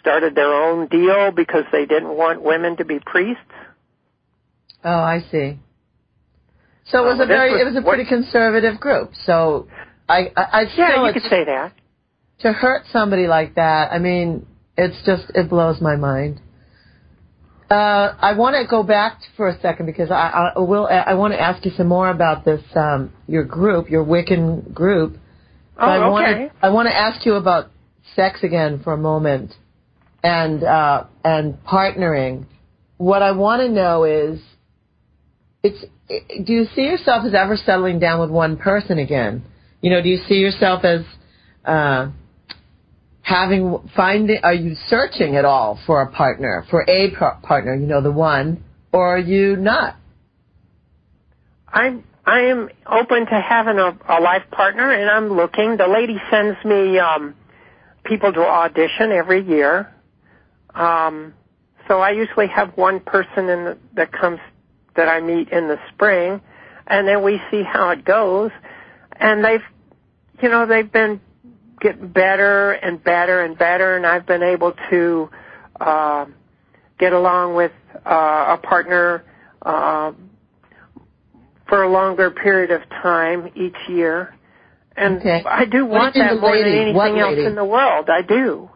[0.00, 3.40] started their own deal because they didn't want women to be priests.
[4.84, 5.58] Oh, I see.
[6.88, 9.12] So it was Oh, a very, was- it was a what- pretty conservative group.
[9.24, 9.68] So
[10.08, 11.72] I, I, I Yeah, you could say that.
[12.40, 14.46] to hurt somebody like that, I mean,
[14.76, 16.40] it's just it blows my mind.
[17.70, 20.86] Uh, I want to go back for a second because I, I will.
[20.86, 25.16] I want to ask you some more about this um, your group, your Wiccan group.
[25.76, 26.48] Oh, I want okay.
[26.48, 27.70] to I want to ask you about
[28.14, 29.52] sex again for a moment,
[30.22, 32.46] and uh, and partnering.
[32.98, 34.40] What I want to know is,
[35.64, 39.42] it's do you see yourself as ever settling down with one person again?
[39.80, 41.00] You know, do you see yourself as
[41.64, 42.10] uh,
[43.26, 44.38] having finding?
[44.44, 47.74] Are you searching at all for a partner, for a par- partner?
[47.74, 48.62] You know, the one,
[48.92, 49.96] or are you not?
[51.68, 55.76] I'm I am open to having a, a life partner, and I'm looking.
[55.76, 57.34] The lady sends me um,
[58.04, 59.92] people to audition every year.
[60.74, 61.34] Um,
[61.88, 64.38] so I usually have one person in the, that comes
[64.94, 66.40] that I meet in the spring,
[66.86, 68.50] and then we see how it goes.
[69.12, 69.60] And they've,
[70.42, 71.20] you know, they've been
[71.86, 75.30] getting better and better and better, and I've been able to
[75.80, 76.26] uh,
[76.98, 77.72] get along with
[78.04, 79.24] uh, a partner.
[79.62, 80.12] Uh,
[81.68, 84.34] for a longer period of time each year.
[84.96, 85.42] And Okay.
[85.44, 86.92] I do want do you mean that more than lady?
[86.92, 88.08] What anything else in the world.
[88.08, 88.70] I do.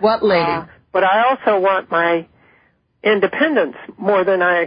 [0.00, 0.50] What lady?
[0.50, 2.26] Uh, but I also want my
[3.02, 4.64] independence more than I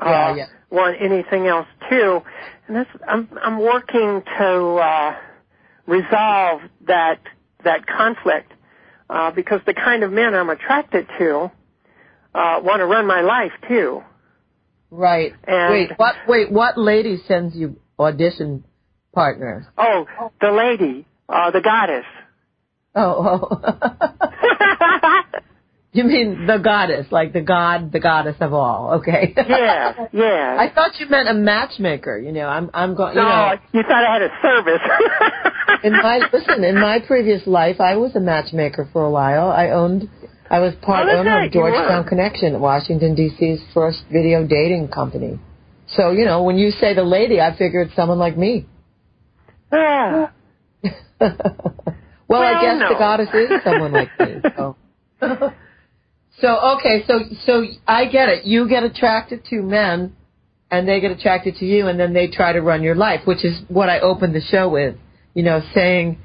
[0.00, 0.46] uh, Yeah, yeah.
[0.70, 2.22] want anything else too.
[2.66, 5.16] And that's I'm I'm working to uh,
[5.86, 7.20] resolve that
[7.64, 8.52] that conflict
[9.10, 11.50] uh, because the kind of men I'm attracted to
[12.34, 14.02] uh, want to run my life too.
[14.90, 15.32] right.
[15.46, 15.90] and- wait.
[15.96, 16.14] What?
[16.26, 16.50] Wait.
[16.50, 18.64] What lady sends you audition
[19.14, 19.64] partners?
[19.76, 20.06] Oh,
[20.40, 22.06] the lady, uh, the goddess.
[22.94, 23.48] Oh.
[23.62, 25.22] oh.
[25.92, 28.94] you mean the goddess, like the god, the goddess of all?
[29.00, 29.34] Okay.
[29.36, 30.56] yeah, yeah.
[30.58, 32.18] I thought you meant a matchmaker.
[32.18, 33.14] You know, I'm I'm going.
[33.14, 34.80] You no, know, you thought I had a service.
[35.84, 39.50] in my listen, in my previous life, I was a matchmaker for a while.
[39.50, 40.08] I owned,
[40.50, 41.52] I was part Oh, owner of.
[41.52, 45.38] Georgetown Connection, Washington D.C.'s first video dating company.
[45.88, 48.66] So you know, when you say the lady, I figure it's someone like me.
[49.72, 50.28] yeah.
[51.20, 51.30] well,
[52.42, 54.40] I Well, guess the goddess is someone like me.
[54.56, 54.76] So.
[56.40, 58.44] so okay, so so I get it.
[58.44, 60.16] You get attracted to men,
[60.70, 63.44] and they get attracted to you, and then they try to run your life, which
[63.44, 64.96] is what I opened the show with.
[65.34, 66.18] You know, saying,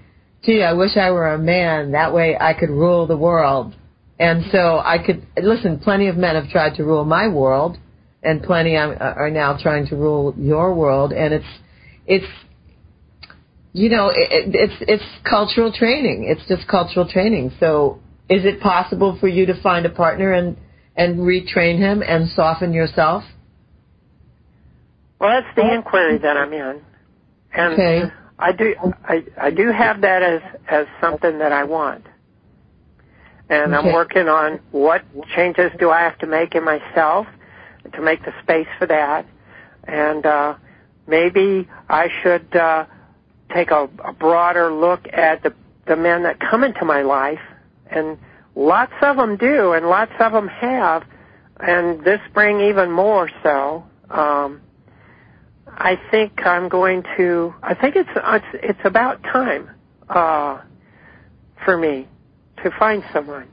[0.44, 1.92] "Gee, I wish I were a man.
[1.92, 3.74] That way, I could rule the world."
[4.20, 5.80] And so I could listen.
[5.80, 7.78] Plenty of men have tried to rule my world,
[8.24, 11.14] and plenty are uh, are now trying to rule your world.
[11.14, 11.52] And it's
[12.06, 12.26] it's
[13.74, 16.24] you know, it- it's it's cultural training.
[16.24, 17.52] It's just cultural training.
[17.60, 20.58] So, is it possible for you to find a partner and
[20.96, 23.24] and retrain him and soften yourself?
[25.20, 26.82] Well, that's the inquiry that I'm in,
[27.54, 28.04] and Okay.
[28.40, 32.06] I do I I do have that as as something that I want,
[33.50, 35.04] and I'm working on what
[35.36, 37.26] changes do I have to make in myself
[37.94, 39.26] to make the space for that,
[39.86, 40.56] and uh,
[41.08, 42.86] maybe I should uh,
[43.54, 45.54] take a, a broader look at the
[45.88, 47.42] the men that come into my life,
[47.90, 48.20] and
[48.56, 51.04] lots of them do, and lots of them have,
[51.60, 53.84] and this spring even more so.
[54.12, 54.62] Um,
[55.78, 57.54] I think I'm going to.
[57.62, 59.70] I think it's it's it's about time
[60.10, 60.62] uh,
[61.64, 62.08] for me
[62.64, 63.48] to find someone.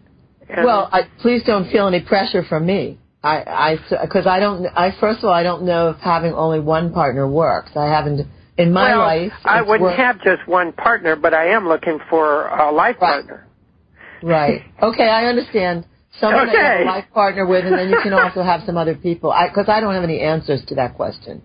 [0.49, 2.99] And well, I, please don't feel any pressure from me.
[3.22, 4.66] I I because I don't.
[4.66, 7.72] I first of all, I don't know if having only one partner works.
[7.77, 9.33] I haven't in my well, life.
[9.45, 13.14] I wouldn't worked- have just one partner, but I am looking for a life Right.
[13.27, 13.47] partner.
[14.22, 14.62] Right.
[14.83, 15.85] Okay, I understand.
[16.20, 16.83] Someone that you have Okay.
[16.85, 19.35] a life partner with, and then you can also have some other people.
[19.49, 21.43] Because I, don't have any answers to that question.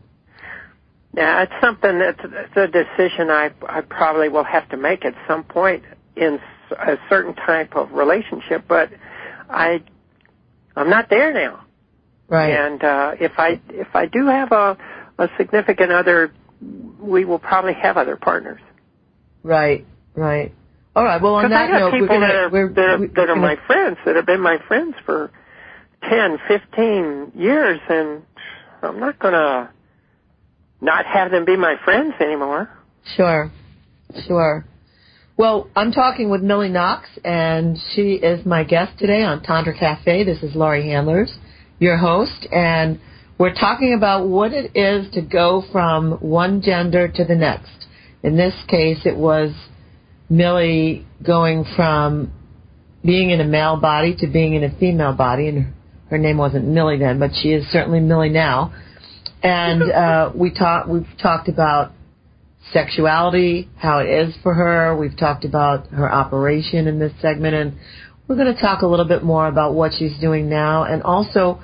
[1.16, 5.16] Yeah, it's something that's it's a decision I I probably will have to make at
[5.28, 5.84] some point
[6.16, 6.40] in
[6.72, 8.92] a certain type of relationship, but
[9.50, 9.82] I
[10.76, 11.66] I'm not there now.
[12.28, 12.52] Right.
[12.52, 14.78] And uh, if I if I do have a
[15.18, 16.32] a significant other,
[17.00, 18.62] we will probably have other partners.
[19.42, 19.86] Right.
[20.16, 20.54] Right.
[20.96, 21.22] All right.
[21.22, 23.36] Well, on Because I that have note, people that are that are, that are gonna-
[23.42, 25.32] my friends that have been my friends for
[26.08, 28.22] ten, fifteen years, and
[28.84, 29.72] I'm not gonna
[30.82, 32.70] not have them be my friends anymore.
[33.16, 33.52] Sure.
[34.28, 34.66] Sure.
[35.38, 40.26] Well, I'm talking with Millie Knox, and she is my guest today on Tantra Cafe.
[40.26, 41.34] This is Laurie Handlers,
[41.80, 43.00] your host, and
[43.38, 47.86] we're talking about what it is to go from one gender to the next.
[48.22, 49.54] In this case, it was
[50.30, 52.34] Millie going from
[53.06, 55.74] being in a male body to being in a female body, and
[56.10, 58.74] her name wasn't Millie then, but she is certainly Millie now.
[59.44, 60.88] And uh, we talk.
[60.88, 61.92] We've talked about
[62.74, 64.96] sexuality, how it is for her.
[64.96, 67.78] We've talked about her operation in this segment, and
[68.28, 71.62] we're going to talk a little bit more about what she's doing now, and also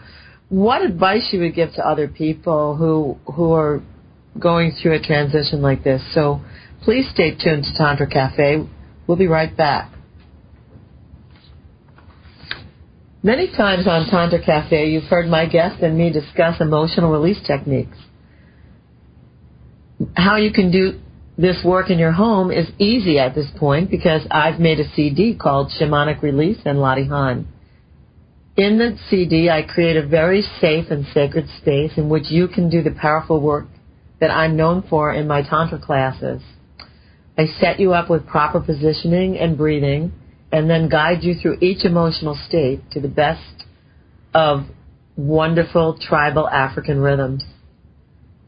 [0.50, 3.82] what advice she would give to other people who who are
[4.40, 6.02] going through a transition like this.
[6.14, 6.42] So
[6.84, 8.68] please stay tuned to Tantra Cafe.
[9.08, 9.95] We'll be right back.
[13.26, 17.98] Many times on Tantra Cafe, you've heard my guest and me discuss emotional release techniques.
[20.16, 21.00] How you can do
[21.36, 25.34] this work in your home is easy at this point because I've made a CD
[25.34, 27.48] called Shamanic Release and Lottie Han.
[28.58, 32.70] In the CD, I create a very safe and sacred space in which you can
[32.70, 33.66] do the powerful work
[34.20, 36.44] that I'm known for in my Tantra classes.
[37.40, 40.14] I set you up with proper positioning and breathing
[40.56, 43.66] and then guide you through each emotional state to the best
[44.34, 44.62] of
[45.18, 47.44] wonderful tribal African rhythms.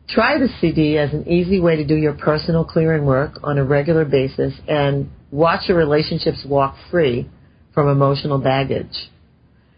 [0.07, 3.63] Try the CD as an easy way to do your personal clearing work on a
[3.65, 7.29] regular basis and watch your relationships walk free
[7.73, 9.09] from emotional baggage.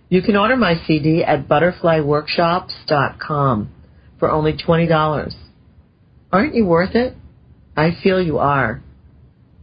[0.09, 3.73] You can order my CD at butterflyworkshops.com
[4.19, 5.33] for only $20.
[6.31, 7.17] Aren't you worth it?
[7.75, 8.83] I feel you are.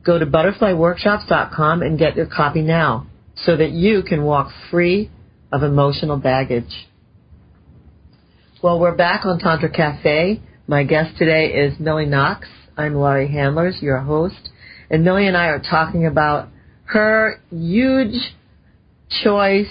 [0.06, 5.10] Go to butterflyworkshops.com and get your copy now so that you can walk free
[5.50, 6.86] of emotional baggage.
[8.62, 10.40] Well, we're back on Tantra Cafe.
[10.68, 12.46] My guest today is Millie Knox.
[12.76, 14.50] I'm Laurie Handlers, your host.
[14.90, 16.50] And Millie and I are talking about
[16.84, 18.32] her huge
[19.24, 19.66] choice,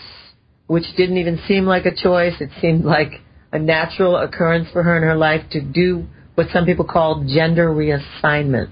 [0.67, 2.33] which didn't even seem like a choice.
[2.41, 3.21] It seemed like
[3.53, 7.69] a natural occurrence for her in her life to do what some people call gender
[7.69, 8.69] reassignment.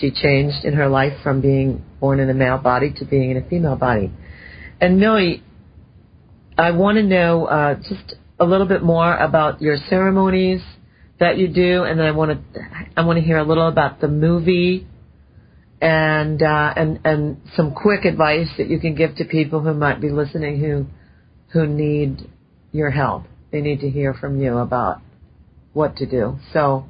[0.00, 3.36] She changed in her life from being born in a male body to being in
[3.36, 4.10] a female body.
[4.80, 5.42] And Millie,
[6.58, 10.60] I want to know uh, just a little bit more about your ceremonies
[11.20, 12.60] that you do, and then I want to
[12.96, 14.86] I want to hear a little about the movie
[15.80, 20.00] and uh, and and some quick advice that you can give to people who might
[20.00, 20.86] be listening who
[21.52, 22.28] who need
[22.72, 23.24] your help.
[23.52, 25.00] They need to hear from you about
[25.72, 26.38] what to do.
[26.52, 26.86] So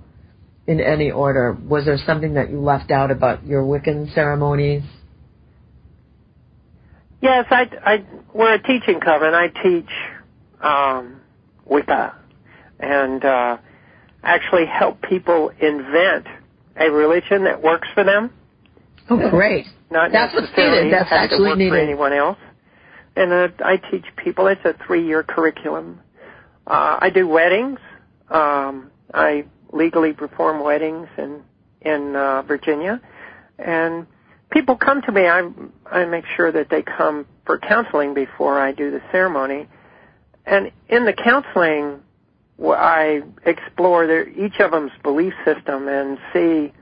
[0.67, 1.57] in any order.
[1.69, 4.83] Was there something that you left out about your Wiccan ceremonies?
[7.21, 8.05] Yes, I, I
[8.35, 9.35] we're a teaching coven.
[9.35, 9.89] I teach
[10.61, 11.21] um,
[11.65, 12.15] Wicca
[12.81, 13.57] and uh,
[14.23, 16.27] actually help people invent
[16.77, 18.31] a religion that works for them.
[19.09, 19.67] Oh, great!
[19.91, 20.93] Not That's what's needed.
[20.93, 21.71] That's to actually work needed.
[21.71, 22.39] for anyone else.
[23.17, 24.47] And uh, I teach people.
[24.49, 26.01] It's a three-year curriculum.
[26.67, 27.79] Uh, I do weddings.
[28.29, 29.45] Um, I
[29.75, 31.43] legally perform weddings in
[31.81, 33.01] in uh, Virginia,
[33.59, 34.07] and
[34.51, 35.27] people come to me.
[35.27, 35.51] I
[35.91, 39.69] I make sure that they come for counseling before I do the ceremony,
[40.47, 42.01] and in the counseling,
[42.63, 46.73] I explore their each of them's belief system and see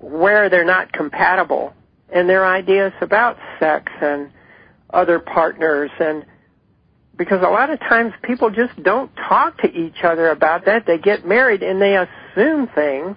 [0.00, 1.74] where they're not compatible
[2.10, 4.30] and their ideas about sex and
[4.90, 6.24] other partners and
[7.18, 10.86] because a lot of times people just don't talk to each other about that.
[10.86, 13.16] They get married and they assume things,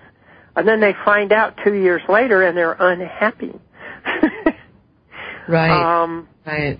[0.55, 3.53] and then they find out two years later and they're unhappy.
[5.47, 6.03] Right.
[6.03, 6.79] Um, right.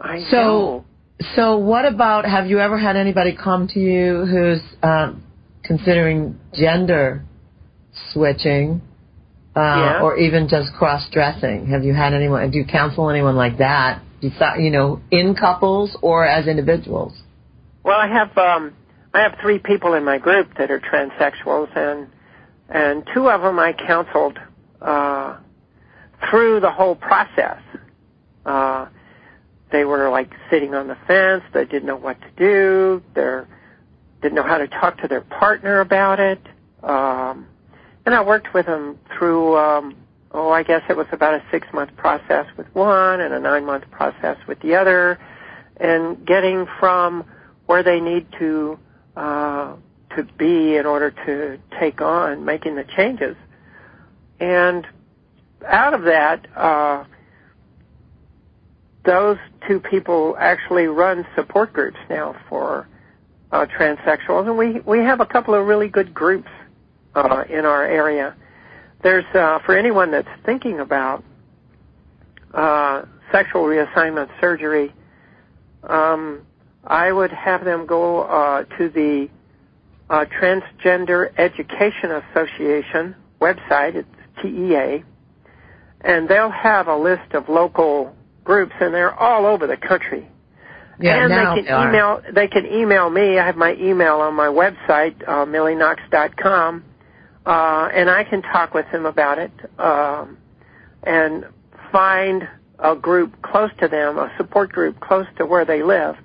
[0.00, 0.84] I So, know.
[1.34, 2.24] so what about?
[2.24, 5.22] Have you ever had anybody come to you who's um,
[5.64, 7.24] considering gender
[8.12, 8.80] switching,
[9.56, 10.00] uh, Yeah.
[10.02, 11.66] or even just cross dressing?
[11.66, 12.50] Have you had anyone?
[12.50, 14.00] Do you counsel anyone like that?
[14.30, 17.12] Besi- You know, in couples or as individuals?
[17.82, 18.74] Well, I have um,
[19.12, 22.08] I have three people in my group that are transsexuals, and
[22.68, 24.38] and two of them I counseled
[24.80, 25.38] uh,
[26.30, 27.60] through the whole process.
[28.44, 28.86] Uh,
[29.70, 31.42] they were like sitting on the fence.
[31.52, 33.02] They didn't know what to do.
[33.14, 33.40] They
[34.22, 36.40] didn't know how to talk to their partner about it.
[36.82, 37.46] Um,
[38.06, 39.96] and I worked with them through um,
[40.34, 43.64] oh, I guess it was about a six month process with one and a nine
[43.64, 45.18] month process with the other,
[45.78, 47.24] and getting from
[47.66, 48.78] where they need to
[49.16, 49.76] uh,
[50.16, 53.36] to be in order to take on making the changes.
[54.40, 54.86] And
[55.66, 57.04] out of that, uh,
[59.04, 62.88] those two people actually run support groups now for
[63.52, 66.50] uh, transsexuals, and we we have a couple of really good groups
[67.14, 68.34] uh, in our area
[69.04, 71.22] there's uh, for anyone that's thinking about
[72.52, 74.92] uh, sexual reassignment surgery,
[75.84, 76.40] um,
[76.82, 79.28] I would have them go uh, to the
[80.10, 83.94] uh, Transgender Education Association website.
[83.94, 84.08] It's
[84.42, 85.04] TEA,
[86.00, 90.28] and they'll have a list of local groups, and they're all over the country.
[90.98, 93.38] Yeah, and they can email they can email me.
[93.38, 96.84] I have my email on my website, uh, millieknox.com,
[97.46, 100.38] uh, and I can talk with them about it um,
[101.02, 101.46] and
[101.92, 106.16] find a group close to them, a support group close to where they live,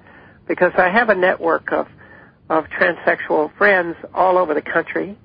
[0.48, 1.88] because I have a network of
[2.50, 5.16] of transsexual friends all over the country,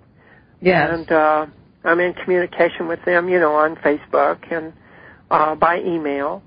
[0.60, 0.90] Yes.
[0.92, 1.46] and uh,
[1.82, 4.74] I'm in communication with them, you know, on Facebook and
[5.30, 6.42] uh, by email.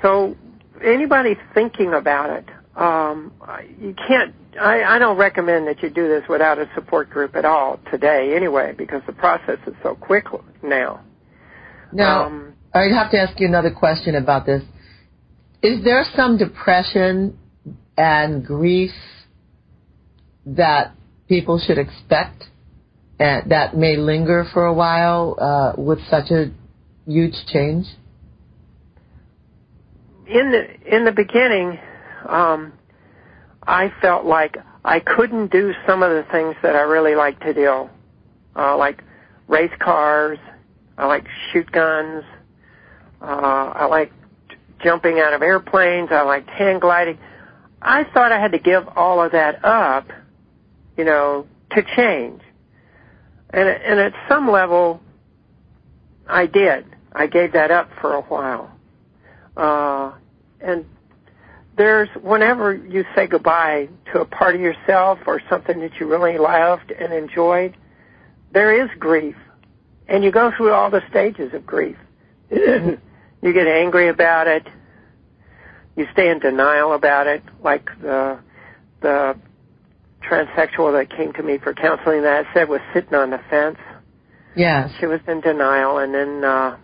[0.00, 0.36] So
[0.82, 2.46] anybody thinking about it,
[2.76, 3.32] um,
[3.80, 4.34] you can't.
[4.60, 8.34] I, I don't recommend that you do this without a support group at all today,
[8.36, 10.26] anyway, because the process is so quick
[10.62, 11.00] now.
[11.92, 14.62] now, um, I'd have to ask you another question about this.
[15.62, 17.38] Is there some depression
[17.96, 18.92] and grief
[20.46, 20.92] that
[21.28, 22.44] people should expect
[23.18, 26.50] and that may linger for a while uh, with such a
[27.06, 27.86] huge change?
[30.26, 31.78] in the in the beginning,
[32.28, 32.72] um,
[33.66, 37.54] I felt like I couldn't do some of the things that I really like to
[37.54, 37.88] do,
[38.56, 39.02] uh, like
[39.48, 40.38] race cars.
[40.98, 42.24] I like shoot guns.
[43.20, 44.12] Uh, I like
[44.82, 46.10] jumping out of airplanes.
[46.12, 47.18] I liked hang gliding.
[47.80, 50.08] I thought I had to give all of that up,
[50.96, 52.40] you know, to change.
[53.50, 55.00] And and at some level,
[56.26, 56.84] I did.
[57.12, 58.70] I gave that up for a while.
[59.56, 60.12] Uh,
[60.60, 60.84] and
[61.76, 66.38] there's whenever you say goodbye to a part of yourself or something that you really
[66.38, 67.76] loved and enjoyed,
[68.52, 69.36] there is grief,
[70.06, 71.96] and you go through all the stages of grief.
[72.50, 72.98] you
[73.42, 74.66] get angry about it.
[75.96, 78.38] You stay in denial about it, like the
[79.00, 79.36] the
[80.28, 83.78] transsexual that came to me for counseling that I said was sitting on the fence.
[84.56, 84.90] Yes.
[85.00, 86.76] She was in denial, and then uh,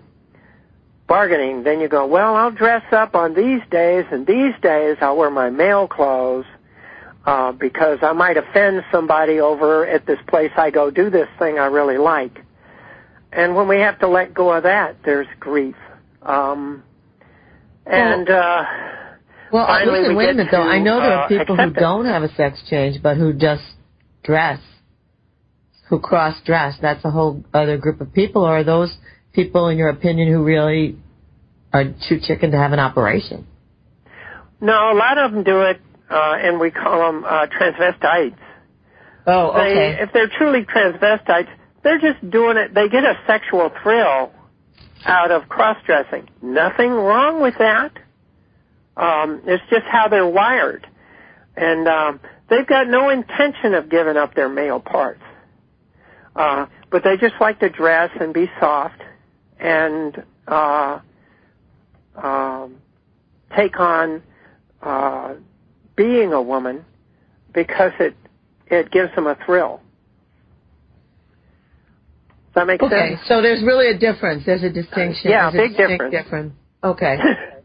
[1.10, 1.64] bargaining.
[1.64, 5.28] Then you go, well, I'll dress up on these days, and these days I'll wear
[5.28, 6.46] my male clothes
[7.26, 11.58] uh, because I might offend somebody over at this place I go do this thing
[11.58, 12.38] I really like.
[13.32, 15.74] And when we have to let go of that, there's grief.
[16.22, 16.84] Um,
[17.86, 18.62] and uh,
[19.52, 20.62] Well, uh, finally listen, we wait a minute though.
[20.62, 23.64] I know there are uh, people who don't have a sex change, but who just
[24.22, 24.60] dress,
[25.88, 26.76] who cross dress.
[26.80, 28.42] That's a whole other group of people.
[28.44, 28.96] Or are those
[29.32, 30.98] people, in your opinion, who really
[31.72, 33.46] are too chicken to have an operation?
[34.60, 38.36] no, a lot of them do it, uh, and we call them uh, transvestites.
[39.26, 40.02] Oh, They, okay.
[40.02, 41.48] if they're truly transvestites,
[41.82, 42.74] they're just doing it.
[42.74, 44.32] They get a sexual thrill
[45.06, 46.28] out of cross-dressing.
[46.42, 47.92] Nothing wrong with that.
[48.96, 50.86] Um, it's just how they're wired,
[51.56, 52.20] and um,
[52.50, 55.22] they've got no intention of giving up their male parts.
[56.36, 59.00] Uh, but they just like to dress and be soft
[59.60, 61.00] and uh,
[62.16, 62.76] um,
[63.56, 64.22] take on
[64.82, 65.34] uh,
[65.96, 66.84] being a woman
[67.54, 68.14] because it
[68.66, 69.80] it gives them a thrill.
[72.46, 73.20] Does that make Okay, sense?
[73.20, 74.44] Okay, so there's really a difference.
[74.44, 75.30] There's a distinction.
[75.30, 76.52] Yeah, There's a big distinct difference.
[76.82, 77.16] Okay.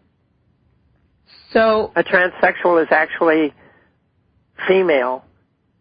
[1.56, 3.54] So, a transsexual is actually
[4.68, 5.24] female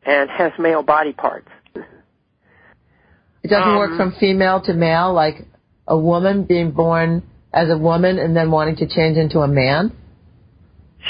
[0.06, 1.48] and has male body parts.
[1.74, 5.44] it doesn't Um, work from female to male, like
[5.86, 7.22] a woman being born
[7.52, 9.96] as a woman and then wanting to change into a man.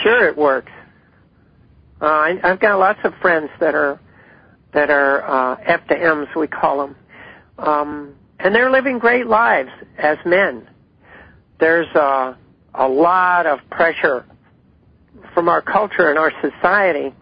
[0.02, 0.72] Sure, it works.
[2.00, 4.00] Uh, I, I've got lots of friends that are
[4.72, 6.96] that are uh, F to M's, we call them,
[7.58, 10.68] um, and they're living great lives as men.
[11.60, 12.34] There's uh,
[12.74, 14.26] a lot of pressure
[15.32, 17.14] from our culture and our society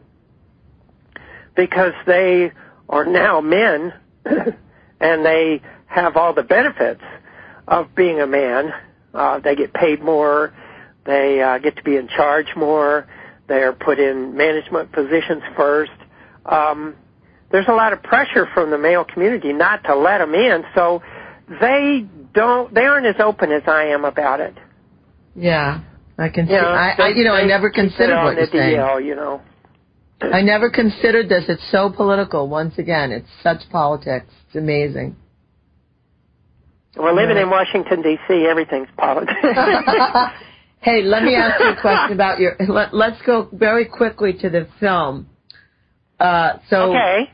[1.55, 2.53] because they
[2.89, 3.93] are now men
[4.25, 7.03] and they have all the benefits
[7.73, 8.73] of being a man.
[9.15, 10.53] Uh, they get paid more.
[11.07, 13.09] They uh, get to be in charge more.
[13.49, 15.91] They're put in management positions first.
[16.47, 16.95] Um,
[17.51, 21.03] there's a lot of pressure from the male community not to let them in, so
[21.61, 22.73] they don't.
[22.73, 24.57] They aren't as open as I am about it.
[25.35, 25.81] Yeah,
[26.19, 26.53] I can see.
[26.53, 28.77] You know, I, I you know, I never considered what you're saying.
[28.77, 29.43] DL, you know.
[30.21, 31.45] I never considered this.
[31.49, 32.49] It's so political.
[32.49, 34.27] Once again, it's such politics.
[34.47, 35.17] It's amazing.
[36.97, 38.47] We're living in Washington D.C.
[38.49, 39.33] Everything's politics.
[40.81, 42.55] hey, let me ask you a question about your.
[42.69, 45.29] Let, let's go very quickly to the film.
[46.21, 47.31] Uh, so, okay.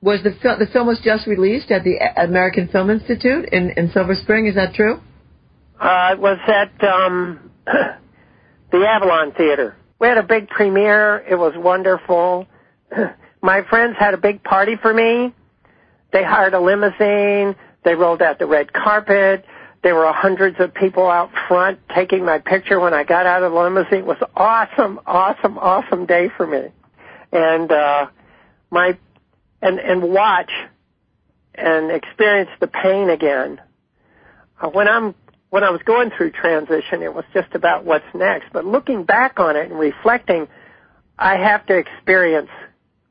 [0.00, 0.58] was the film?
[0.58, 4.46] The film was just released at the American Film Institute in in Silver Spring.
[4.46, 5.00] Is that true?
[5.78, 9.76] Uh, it was at um, the Avalon Theater.
[10.00, 11.18] We had a big premiere.
[11.28, 12.46] It was wonderful.
[13.42, 15.34] My friends had a big party for me.
[16.12, 17.54] They hired a limousine.
[17.84, 19.44] They rolled out the red carpet.
[19.82, 23.52] There were hundreds of people out front taking my picture when I got out of
[23.52, 24.00] the limousine.
[24.00, 26.68] It was awesome, awesome, awesome day for me.
[27.32, 28.06] And uh
[28.70, 28.98] my
[29.62, 30.50] and and watch
[31.54, 33.60] and experience the pain again.
[34.60, 35.14] Uh, when I'm
[35.50, 38.52] when I was going through transition, it was just about what's next.
[38.52, 40.46] But looking back on it and reflecting,
[41.18, 42.50] I have to experience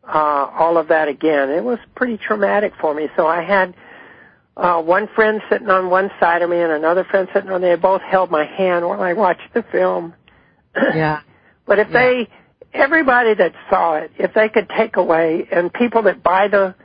[0.04, 1.50] uh, all of that again.
[1.50, 3.10] It was pretty traumatic for me.
[3.16, 3.74] So I had
[4.58, 7.68] uh, one friend sitting on one side of me and another friend sitting on the.
[7.68, 10.14] They both held my hand while I watched the film.
[10.94, 11.22] Yeah.
[11.66, 12.00] but if Yeah.
[12.00, 12.30] they,
[12.74, 16.76] everybody that saw it, if they could take away, and people that buy the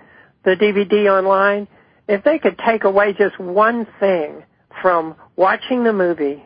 [0.44, 1.68] the DVD online,
[2.08, 4.42] if they could take away just one thing
[4.80, 6.44] from watching the movie,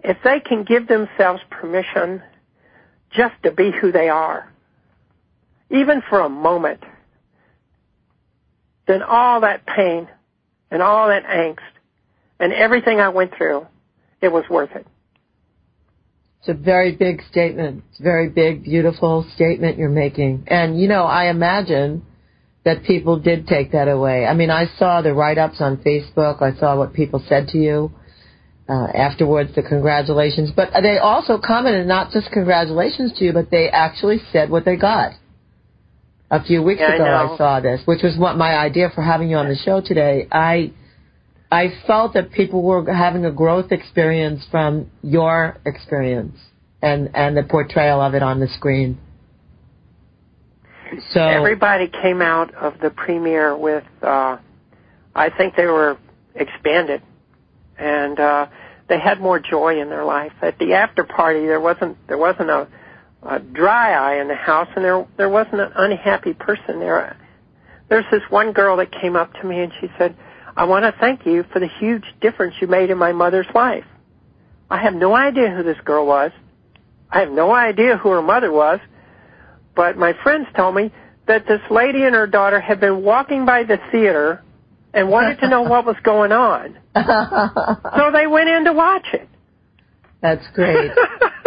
[0.00, 2.22] if they can give themselves permission
[3.12, 4.50] just to be who they are,
[5.70, 6.82] even for a moment,
[8.86, 10.08] then all that pain
[10.70, 11.58] and all that angst
[12.38, 13.66] and everything I went through,
[14.20, 14.86] it was worth it.
[16.40, 17.84] It's a very big statement.
[17.90, 20.44] It's a very big, beautiful statement you're making.
[20.46, 22.02] And, you know, I imagine
[22.64, 24.24] that people did take that away.
[24.24, 26.40] I mean, I saw the write-ups on Facebook.
[26.40, 27.92] I saw what people said to you
[28.70, 30.50] uh, afterwards, the congratulations.
[30.54, 34.76] But they also commented not just congratulations to you, but they actually said what they
[34.76, 35.12] got.
[36.30, 37.34] A few weeks Yeah, ago, know.
[37.34, 40.28] I saw this, which was what my idea for having you on the show today.
[40.30, 40.72] I
[41.50, 46.36] I felt that people were having a growth experience from your experience
[46.80, 48.98] and and the portrayal of it on the screen.
[51.12, 54.38] So Everybody came out of the premiere with, uh,
[55.14, 55.98] I think they were
[56.34, 57.00] expanded,
[57.78, 58.46] and uh,
[58.88, 60.32] they had more joy in their life.
[60.42, 62.68] At the after party, there wasn't there wasn't a,
[63.22, 67.16] a dry eye in the house, and there there wasn't an unhappy person there.
[67.88, 70.16] There's this one girl that came up to me and she said,
[70.56, 73.84] "I want to thank you for the huge difference you made in my mother's life."
[74.70, 76.30] I have no idea who this girl was.
[77.10, 78.78] I have no idea who her mother was
[79.74, 80.92] but my friends told me
[81.26, 84.42] that this lady and her daughter had been walking by the theater
[84.92, 86.76] and wanted to know what was going on.
[87.96, 89.28] So they went in to watch it.
[90.20, 90.90] that's great.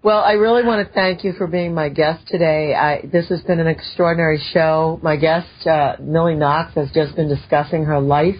[0.00, 2.72] Well, I really want to thank you for being my guest today.
[2.72, 5.00] I, this has been an extraordinary show.
[5.02, 8.38] My guest, uh, Millie Knox, has just been discussing her life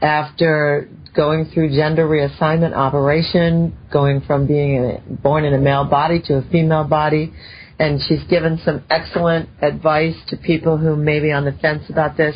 [0.00, 6.22] after going through gender reassignment operation, going from being a, born in a male body
[6.24, 7.34] to a female body.
[7.78, 12.16] And she's given some excellent advice to people who may be on the fence about
[12.16, 12.34] this.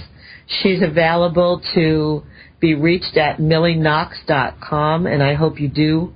[0.62, 2.22] She's available to
[2.60, 6.12] be reached at millieknox.com, and I hope you do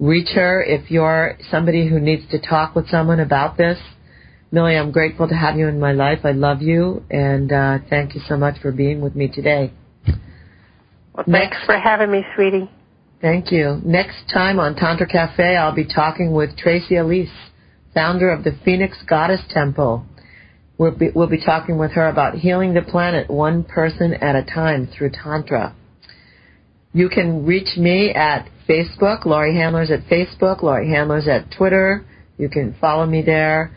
[0.00, 3.78] reach her if you're somebody who needs to talk with someone about this.
[4.50, 6.20] Millie, I'm grateful to have you in my life.
[6.24, 9.72] I love you, and uh, thank you so much for being with me today.
[11.14, 12.68] Well, thanks for having me, sweetie.
[13.20, 13.80] Thank you.
[13.84, 17.28] Next time on Tantra Cafe, I'll be talking with Tracy Elise,
[17.92, 20.06] founder of the Phoenix Goddess Temple.
[20.78, 24.42] We'll be, we'll be talking with her about healing the planet one person at a
[24.42, 25.76] time through Tantra.
[26.92, 32.04] You can reach me at Facebook, Laurie Handlers at Facebook, Laurie Handlers at Twitter.
[32.36, 33.76] You can follow me there.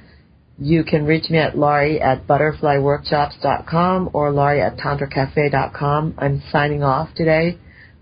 [0.60, 6.16] You can reach me at Laurie at butterflyworkshops.com or Laurie at tantracafe.com.
[6.18, 7.58] I'm signing off today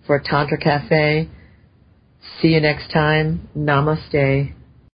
[0.05, 1.29] for Tantra Cafe.
[2.41, 3.47] See you next time.
[3.57, 4.53] Namaste.